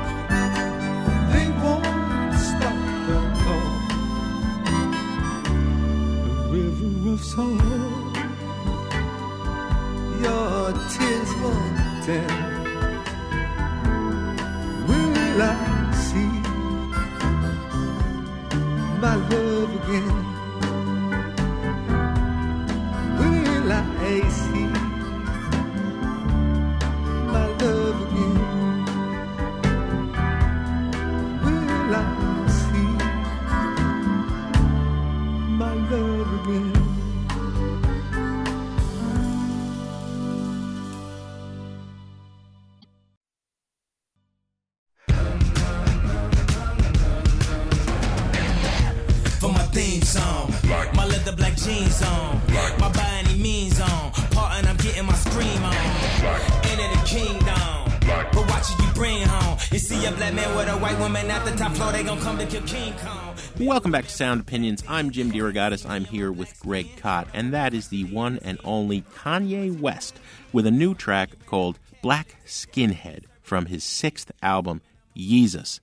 [63.75, 64.85] Welcome back to Sound Opinions.
[64.89, 65.85] I'm Jim DeRogatis.
[65.85, 70.17] I'm here with Greg Kot, and that is the one and only Kanye West
[70.53, 74.81] with a new track called Black Skinhead from his sixth album,
[75.17, 75.81] Yeezus.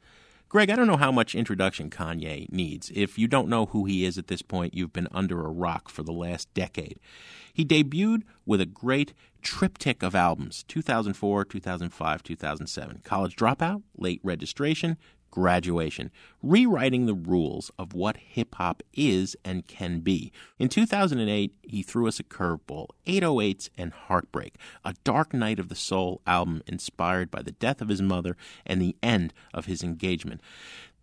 [0.47, 2.93] Greg, I don't know how much introduction Kanye needs.
[2.95, 5.89] If you don't know who he is at this point, you've been under a rock
[5.89, 6.97] for the last decade.
[7.53, 13.01] He debuted with a great triptych of albums 2004, 2005, 2007.
[13.03, 14.95] College Dropout, Late Registration,
[15.31, 16.11] Graduation,
[16.43, 20.31] rewriting the rules of what hip hop is and can be.
[20.59, 25.75] In 2008, he threw us a curveball 808s and Heartbreak, a Dark Night of the
[25.75, 30.41] Soul album inspired by the death of his mother and the end of his engagement.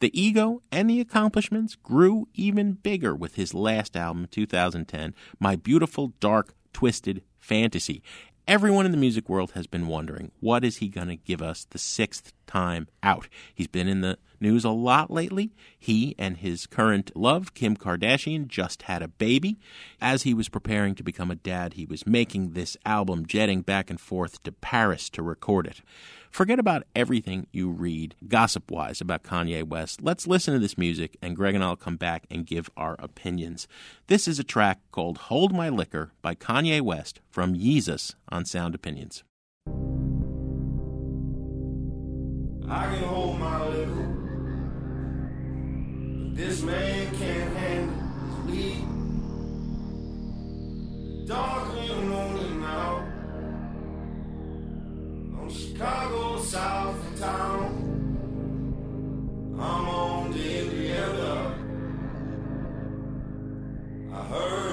[0.01, 6.12] The ego and the accomplishments grew even bigger with his last album, 2010, My Beautiful
[6.20, 8.03] Dark Twisted Fantasy.
[8.47, 11.66] Everyone in the music world has been wondering what is he going to give us
[11.68, 13.28] the sixth time out.
[13.55, 15.53] He's been in the news a lot lately.
[15.78, 19.59] He and his current love, Kim Kardashian, just had a baby.
[20.01, 23.90] As he was preparing to become a dad, he was making this album, jetting back
[23.90, 25.82] and forth to Paris to record it.
[26.30, 30.03] Forget about everything you read gossip wise about Kanye West.
[30.03, 33.66] Let's listen to this music, and Greg and I'll come back and give our opinions.
[34.09, 38.74] This is a track called Hold My Liquor by Kanye West from Yeezus on Sound
[38.74, 39.24] Opinions.
[42.70, 44.08] I can hold my liquor.
[46.22, 47.94] But this man can't handle
[48.26, 48.84] his weed.
[51.26, 53.04] Dark the morning now.
[55.40, 57.84] On Chicago South of Town.
[59.58, 61.54] I'm on the Riviera.
[64.12, 64.67] I heard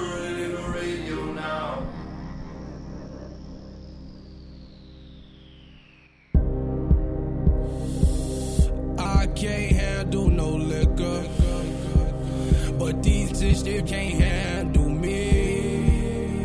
[13.66, 16.38] they can't handle me.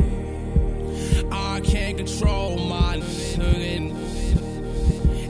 [1.30, 3.92] I can't control my and,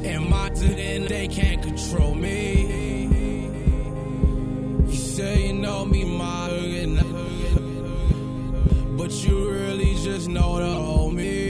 [0.07, 2.63] and my and they can't control me.
[4.87, 6.49] You say you know me, my
[8.97, 11.43] but you really just know the old me.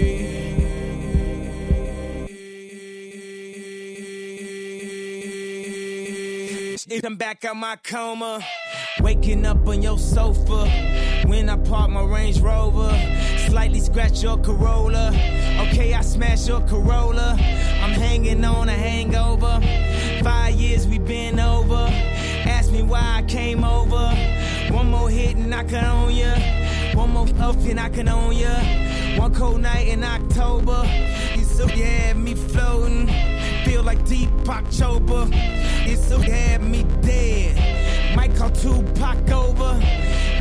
[7.05, 8.45] I'm back out my coma.
[9.03, 10.69] Waking up on your sofa
[11.27, 12.89] when I park my Range Rover.
[13.49, 15.09] Slightly scratch your Corolla.
[15.59, 17.33] Okay, I smash your Corolla.
[17.83, 19.61] I'm hanging on a hangover.
[20.23, 21.89] Five years we been over.
[22.47, 24.07] Ask me why I came over.
[24.71, 26.37] One more hit and I can own ya.
[26.95, 28.55] One more puff and I can own ya.
[29.19, 30.85] One cold night in October.
[31.37, 33.09] You so had me floating.
[33.65, 35.27] Feel like Deepak Chopra.
[35.89, 36.19] You so
[36.61, 37.82] me dead.
[38.17, 39.81] Might call Tupac over.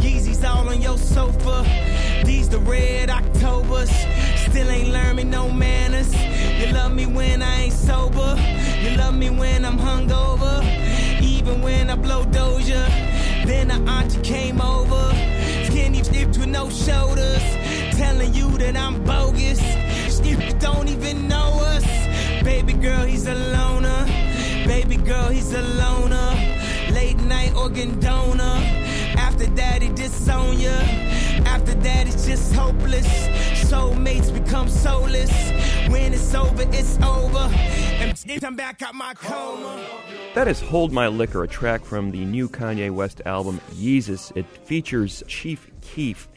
[0.01, 1.63] Yeezys all on your sofa.
[2.25, 3.89] These the red Octobers.
[4.35, 6.13] Still ain't learned me no manners.
[6.59, 8.35] You love me when I ain't sober.
[8.81, 10.61] You love me when I'm hungover.
[11.21, 12.87] Even when I blow Doja.
[13.45, 15.11] Then the auntie came over.
[15.65, 17.43] Skinny dipped with no shoulders.
[17.97, 19.61] Telling you that I'm bogus.
[20.23, 21.85] You don't even know us.
[22.43, 24.05] Baby girl, he's a loner.
[24.67, 26.50] Baby girl, he's a loner.
[27.01, 28.57] Late night organ donor.
[29.17, 30.69] After that, he disown ya.
[31.47, 33.07] After that, it's just hopeless.
[33.67, 35.31] Soulmates become soulless.
[35.89, 37.49] When it's over, it's over.
[37.49, 39.83] And I'm back out my coma.
[40.35, 44.31] That is Hold My Liquor, a track from the new Kanye West album, Yeezus.
[44.37, 46.29] It features Chief Keef,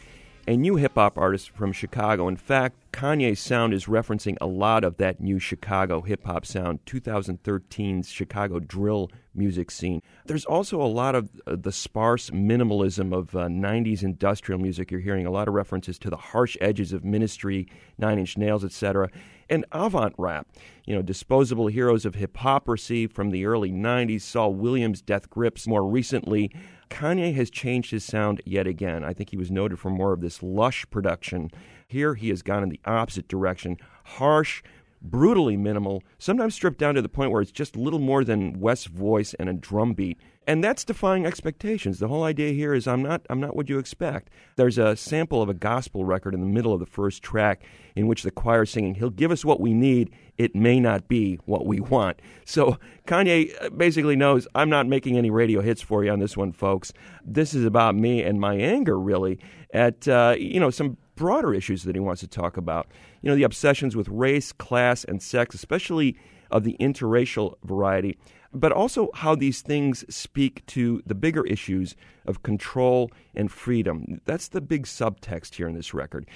[0.49, 2.27] a new hip hop artist from Chicago.
[2.27, 6.79] In fact, Kanye's sound is referencing a lot of that new Chicago hip hop sound,
[6.87, 10.01] 2013's Chicago drill music scene.
[10.27, 14.93] There's also a lot of uh, the sparse minimalism of uh, 90s industrial music.
[14.93, 17.67] You're hearing a lot of references to the harsh edges of Ministry,
[17.99, 19.11] Nine Inch Nails, etc.,
[19.51, 20.47] and avant rap.
[20.87, 25.85] You know, disposable heroes of Hiphoprisy from the early 90s, Saul Williams, Death Grips more
[25.85, 26.53] recently.
[26.91, 29.03] Kanye has changed his sound yet again.
[29.03, 31.51] I think he was noted for more of this lush production.
[31.95, 34.65] Here he has gone in the opposite direction harsh,
[35.01, 38.87] brutally minimal, sometimes stripped down to the point where it's just little more than West's
[38.87, 40.19] voice and a drum beat.
[40.45, 42.01] And that's defying expectations.
[42.01, 44.31] The whole idea here is I'm not I'm not what you expect.
[44.57, 47.63] There's a sample of a gospel record in the middle of the first track
[47.95, 51.07] in which the choir is singing, He'll give us what we need, it may not
[51.07, 52.19] be what we want.
[52.45, 52.77] So
[53.07, 56.51] Kanye uh, basically knows I'm not making any radio hits for you on this one,
[56.51, 56.93] folks.
[57.25, 59.39] This is about me and my anger, really,
[59.73, 62.89] at uh, you know some broader issues that he wants to talk about.
[63.23, 66.17] You know, the obsessions with race, class, and sex, especially
[66.51, 68.17] of the interracial variety,
[68.53, 71.97] but also how these things speak to the bigger issues
[72.27, 74.21] of control and freedom.
[74.25, 76.27] That's the big subtext here in this record.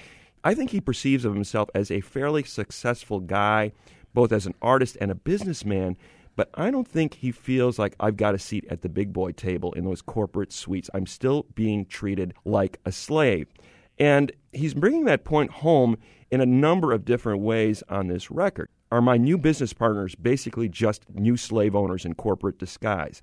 [0.43, 3.71] I think he perceives of himself as a fairly successful guy,
[4.13, 5.97] both as an artist and a businessman,
[6.35, 9.33] but I don't think he feels like I've got a seat at the big boy
[9.33, 10.89] table in those corporate suites.
[10.93, 13.47] I'm still being treated like a slave.
[13.99, 15.97] And he's bringing that point home
[16.31, 18.69] in a number of different ways on this record.
[18.91, 23.21] Are my new business partners basically just new slave owners in corporate disguise?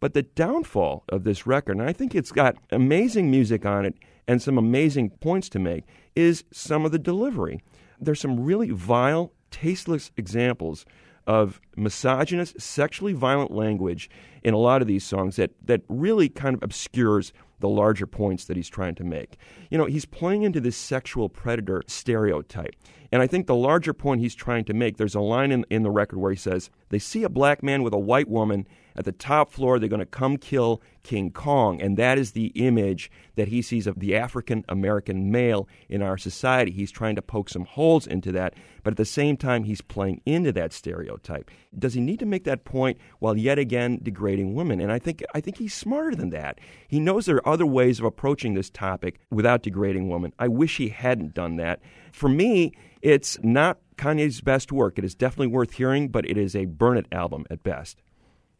[0.00, 3.94] But the downfall of this record, and I think it's got amazing music on it
[4.26, 5.84] and some amazing points to make,
[6.16, 7.60] is some of the delivery.
[8.00, 10.84] There's some really vile, tasteless examples
[11.26, 14.10] of misogynist, sexually violent language
[14.42, 18.44] in a lot of these songs that, that really kind of obscures the larger points
[18.44, 19.36] that he's trying to make.
[19.70, 22.74] You know, he's playing into this sexual predator stereotype.
[23.14, 25.84] And I think the larger point he's trying to make, there's a line in, in
[25.84, 29.04] the record where he says, They see a black man with a white woman at
[29.04, 31.82] the top floor, they're going to come kill King Kong.
[31.82, 36.16] And that is the image that he sees of the African American male in our
[36.16, 36.70] society.
[36.70, 38.54] He's trying to poke some holes into that,
[38.84, 41.50] but at the same time, he's playing into that stereotype.
[41.76, 44.80] Does he need to make that point while yet again degrading women?
[44.80, 46.60] And I think, I think he's smarter than that.
[46.86, 50.32] He knows there are other ways of approaching this topic without degrading women.
[50.38, 51.80] I wish he hadn't done that.
[52.14, 54.98] For me, it's not Kanye's best work.
[54.98, 58.00] It is definitely worth hearing, but it is a burn it album at best.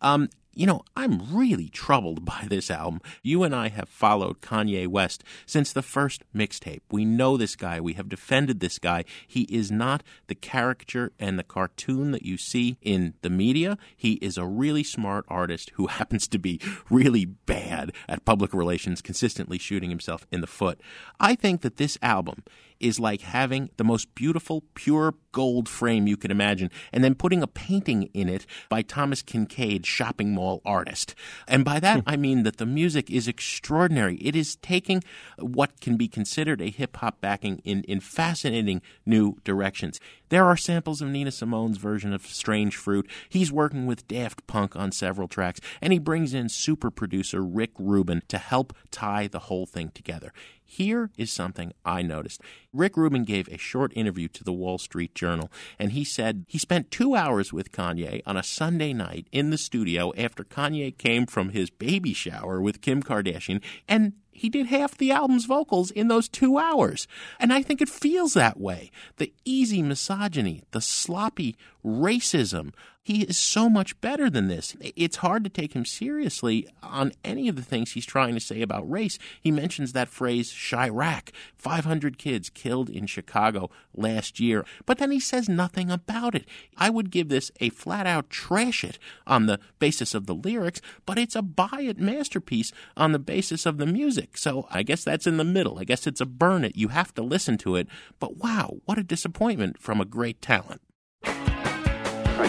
[0.01, 3.01] Um, you know, I'm really troubled by this album.
[3.23, 6.81] You and I have followed Kanye West since the first mixtape.
[6.91, 7.81] We know this guy.
[7.81, 9.05] We have defended this guy.
[9.25, 13.79] He is not the caricature and the cartoon that you see in the media.
[13.97, 19.01] He is a really smart artist who happens to be really bad at public relations,
[19.01, 20.81] consistently shooting himself in the foot.
[21.21, 22.43] I think that this album
[22.81, 27.43] is like having the most beautiful, pure gold frame you can imagine, and then putting
[27.43, 31.15] a painting in it by Thomas Kinkade, shopping mall artist.
[31.49, 32.09] And by that, hmm.
[32.09, 34.17] I mean that the music is extraordinary.
[34.17, 35.03] It is taking
[35.39, 39.99] what can be considered a hip hop backing in, in fascinating new directions.
[40.29, 43.09] There are samples of Nina Simone's version of Strange Fruit.
[43.29, 47.73] He's working with Daft Punk on several tracks, and he brings in super producer Rick
[47.79, 50.33] Rubin to help tie the whole thing together.
[50.75, 52.41] Here is something I noticed.
[52.73, 55.49] Rick Rubin gave a short interview to the Wall Street Journal,
[55.79, 59.57] and he said he spent two hours with Kanye on a Sunday night in the
[59.57, 64.99] studio after Kanye came from his baby shower with Kim Kardashian, and he did half
[64.99, 67.07] the album's vocals in those two hours.
[67.39, 68.91] And I think it feels that way.
[69.19, 72.73] The easy misogyny, the sloppy racism.
[73.05, 74.75] He is so much better than this.
[74.81, 78.63] It's hard to take him seriously on any of the things he's trying to say
[78.63, 79.19] about race.
[79.39, 85.21] He mentions that phrase, Chiraq, 500 kids killed in Chicago last year, but then he
[85.21, 86.49] says nothing about it.
[86.79, 90.81] I would give this a flat out trash it on the basis of the lyrics,
[91.05, 94.39] but it's a buy it masterpiece on the basis of the music.
[94.39, 95.79] So I guess that's in the middle.
[95.79, 96.75] I guess it's a burn it.
[96.75, 97.87] You have to listen to it.
[98.19, 100.81] But wow, what a disappointment from a great talent.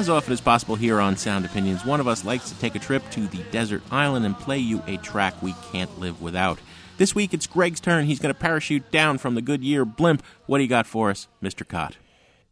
[0.00, 2.78] As often as possible here on Sound Opinions, one of us likes to take a
[2.78, 6.58] trip to the desert island and play you a track we can't live without.
[6.96, 8.06] This week it's Greg's turn.
[8.06, 10.22] He's going to parachute down from the Goodyear blimp.
[10.46, 11.68] What do you got for us, Mr.
[11.68, 11.98] Kot?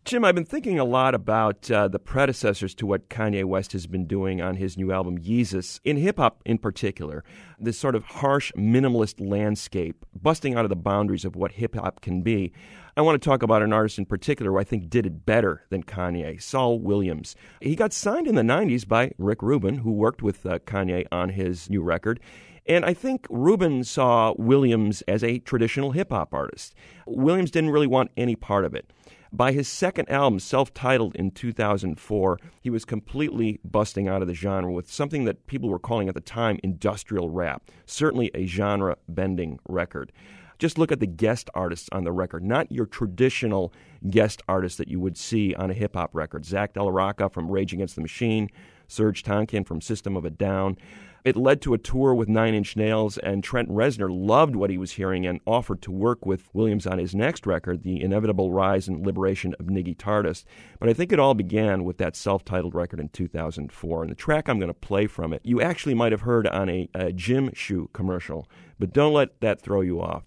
[0.05, 3.87] Jim, I've been thinking a lot about uh, the predecessors to what Kanye West has
[3.87, 7.25] been doing on his new album, Yeezus, in hip hop in particular.
[7.59, 12.03] This sort of harsh, minimalist landscape, busting out of the boundaries of what hip hop
[12.03, 12.53] can be.
[12.99, 15.63] I want to talk about an artist in particular who I think did it better
[15.71, 17.37] than Kanye, Saul Williams.
[17.63, 21.29] He got signed in the 90s by Rick Rubin, who worked with uh, Kanye on
[21.29, 22.19] his new record.
[22.67, 26.75] And I think Rubin saw Williams as a traditional hip hop artist.
[27.07, 28.91] Williams didn't really want any part of it.
[29.33, 34.35] By his second album, self titled in 2004, he was completely busting out of the
[34.35, 38.97] genre with something that people were calling at the time industrial rap, certainly a genre
[39.07, 40.11] bending record.
[40.59, 43.73] Just look at the guest artists on the record, not your traditional
[44.11, 46.45] guest artists that you would see on a hip hop record.
[46.45, 48.51] Zach de la Rocha from Rage Against the Machine,
[48.89, 50.77] Serj Tankian from System of a Down.
[51.25, 54.79] It led to a tour with Nine Inch Nails, and Trent Reznor loved what he
[54.79, 58.89] was hearing and offered to work with Williams on his next record, The Inevitable Rise
[58.89, 60.45] and Liberation of NiggyTardust.
[60.79, 64.03] But I think it all began with that self titled record in 2004.
[64.03, 66.71] And the track I'm going to play from it, you actually might have heard on
[66.71, 68.49] a, a gym shoe commercial,
[68.79, 70.23] but don't let that throw you off.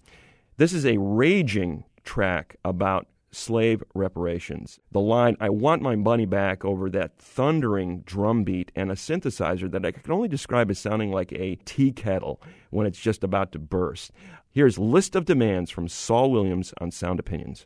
[0.62, 4.80] This is a raging track about slave reparations.
[4.92, 9.72] The line, I want my money back over that thundering drum beat and a synthesizer
[9.72, 13.52] that I can only describe as sounding like a tea kettle when it's just about
[13.54, 14.12] to burst.
[14.52, 17.66] Here's List of Demands from Saul Williams on Sound Opinions.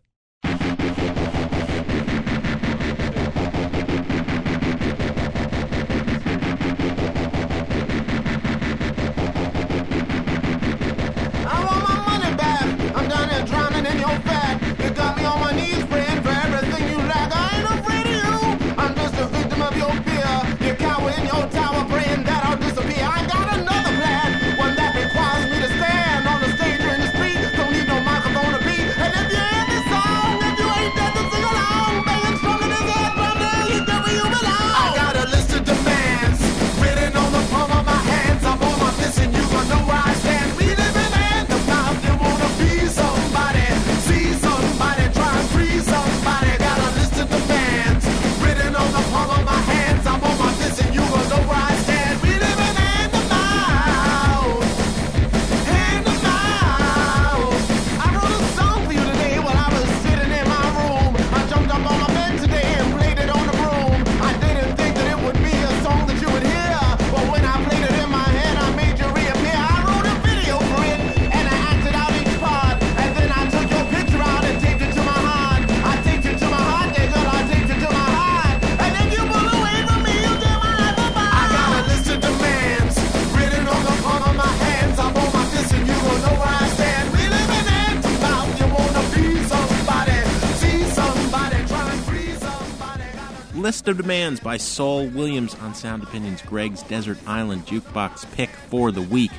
[93.65, 98.91] List of Demands by Saul Williams on Sound Opinions, Greg's Desert Island Jukebox pick for
[98.91, 99.31] the week.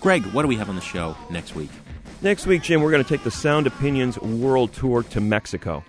[0.00, 1.68] Greg, what do we have on the show next week?
[2.22, 5.84] Next week, Jim, we're going to take the Sound Opinions World Tour to Mexico.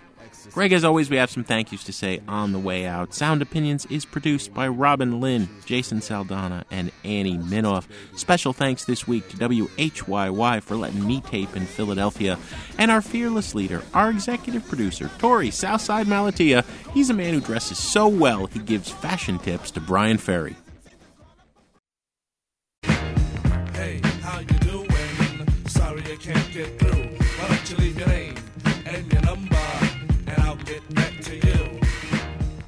[0.55, 3.13] Greg, as always, we have some thank yous to say on the way out.
[3.13, 7.87] Sound Opinions is produced by Robin Linn, Jason Saldanha, and Annie Minoff.
[8.15, 12.39] Special thanks this week to WHYY for letting me tape in Philadelphia,
[12.77, 16.63] and our fearless leader, our executive producer, Torey Southside Malatia.
[16.93, 20.55] He's a man who dresses so well he gives fashion tips to Bryan Ferry.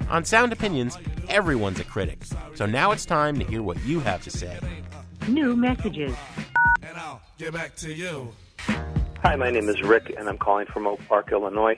[0.10, 0.98] On Sound Opinions,
[1.28, 2.24] everyone's a critic.
[2.56, 4.58] So now it's time to hear what you have to say.
[5.28, 6.16] New messages.
[6.82, 8.34] And I'll get back to you.
[8.60, 11.78] Hi, my name is Rick, and I'm calling from Oak Park, Illinois.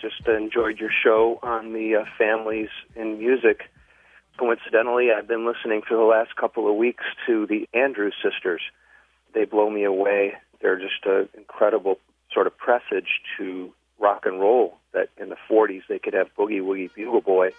[0.00, 3.62] Just uh, enjoyed your show on the uh, families in music.
[4.38, 8.60] Coincidentally, I've been listening for the last couple of weeks to the Andrews sisters.
[9.34, 10.34] They blow me away.
[10.62, 11.98] They're just an incredible
[12.32, 16.60] sort of presage to rock and roll that in the 40s they could have Boogie
[16.60, 17.50] Woogie Bugle Boy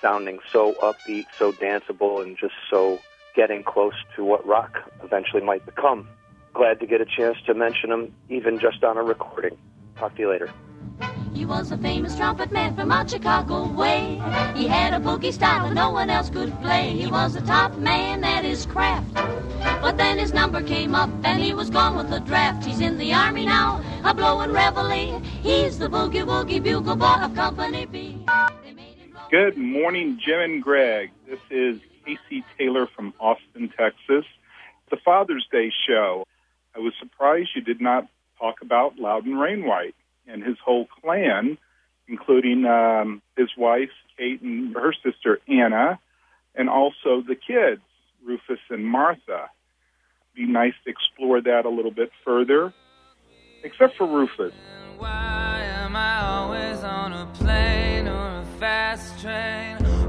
[0.00, 3.00] sounding so upbeat, so danceable, and just so
[3.34, 6.08] getting close to what rock eventually might become.
[6.52, 9.56] Glad to get a chance to mention them, even just on a recording.
[9.96, 10.52] Talk to you later.
[11.34, 14.20] He was a famous trumpet man from out Chicago way.
[14.54, 16.90] He had a boogie style that no one else could play.
[16.90, 19.14] He was a top man at his craft.
[19.80, 22.64] But then his number came up and he was gone with the draft.
[22.64, 25.20] He's in the army now, a blowing reveille.
[25.42, 28.24] He's the boogie woogie bugle boy of Company B.
[29.30, 31.10] Good morning, Jim and Greg.
[31.26, 34.26] This is Casey Taylor from Austin, Texas.
[34.90, 36.26] The Father's Day show.
[36.76, 38.06] I was surprised you did not
[38.38, 39.94] talk about Loudon Wainwright
[40.26, 41.58] and his whole clan,
[42.08, 45.98] including um, his wife, Kate, and her sister, Anna,
[46.54, 47.82] and also the kids,
[48.24, 49.50] Rufus and Martha.
[50.34, 52.72] Be nice to explore that a little bit further,
[53.62, 54.52] except for Rufus.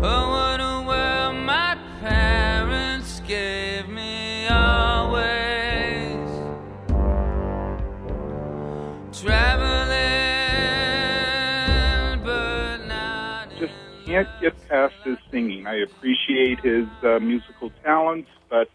[0.06, 5.73] Oh, what a world my parents gave me always.
[14.14, 15.66] Can't get past his singing.
[15.66, 18.70] I appreciate his uh, musical talents, but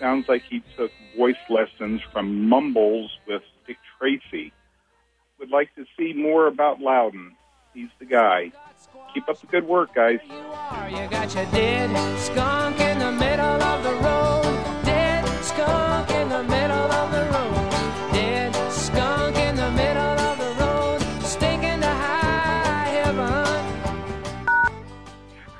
[0.00, 4.52] sounds like he took voice lessons from Mumbles with Dick Tracy.
[5.38, 7.36] Would like to see more about Loudon.
[7.72, 8.50] He's the guy.
[9.12, 10.18] Keep up the good work, guys.
[10.24, 14.84] You got your dead skunk in the middle of the road.
[14.84, 17.63] Dead skunk in the middle of the road.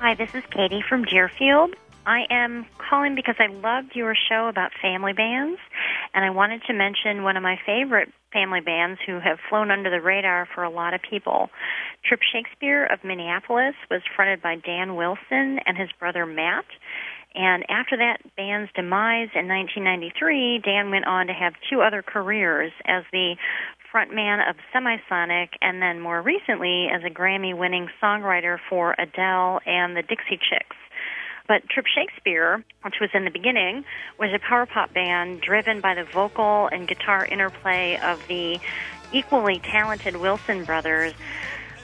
[0.05, 1.77] Hi, this is Katie from Deerfield.
[2.05, 5.59] I am calling because I loved your show about family bands,
[6.13, 9.89] and I wanted to mention one of my favorite family bands who have flown under
[9.89, 11.49] the radar for a lot of people.
[12.05, 16.67] Trip Shakespeare of Minneapolis was fronted by Dan Wilson and his brother Matt.
[17.35, 22.73] And after that band's demise in 1993, Dan went on to have two other careers
[22.85, 23.37] as the
[23.95, 29.97] frontman of Semisonic and then more recently as a Grammy winning songwriter for Adele and
[29.97, 30.76] the Dixie Chicks.
[31.47, 33.84] But Trip Shakespeare, which was in the beginning,
[34.18, 38.59] was a power pop band driven by the vocal and guitar interplay of the
[39.12, 41.12] equally talented Wilson brothers.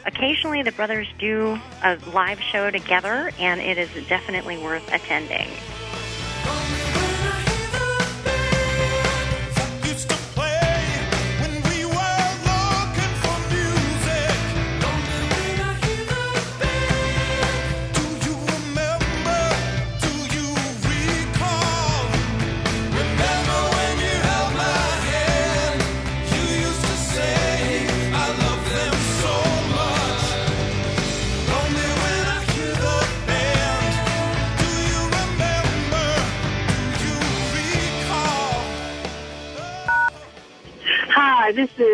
[0.06, 5.48] Occasionally, the brothers do a live show together, and it is definitely worth attending.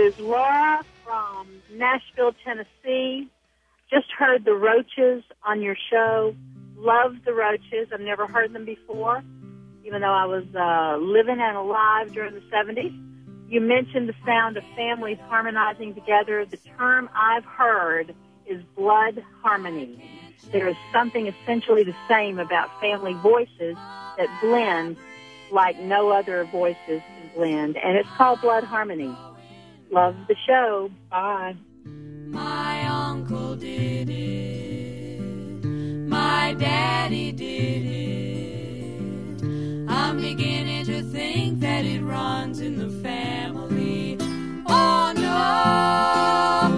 [0.07, 3.29] Is Laura from Nashville, Tennessee.
[3.91, 6.35] Just heard the Roaches on your show.
[6.77, 7.89] Love the Roaches.
[7.93, 9.25] I've never heard them before,
[9.85, 12.95] even though I was uh, living and alive during the 70s.
[13.49, 16.45] You mentioned the sound of families harmonizing together.
[16.45, 18.15] The term I've heard
[18.47, 20.35] is blood harmony.
[20.53, 23.77] There is something essentially the same about family voices
[24.19, 24.97] that blend
[25.51, 29.17] like no other voices can blend, and it's called blood harmony.
[29.91, 30.91] Love the show.
[31.11, 31.57] Bye.
[31.85, 35.21] My uncle did it.
[36.09, 39.43] My daddy did it.
[39.89, 44.19] I'm beginning to think that it runs in the family.
[44.69, 46.69] Oh no,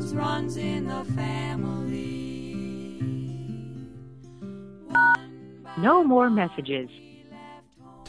[0.00, 2.56] runs, runs in the family.
[5.78, 6.88] No more messages.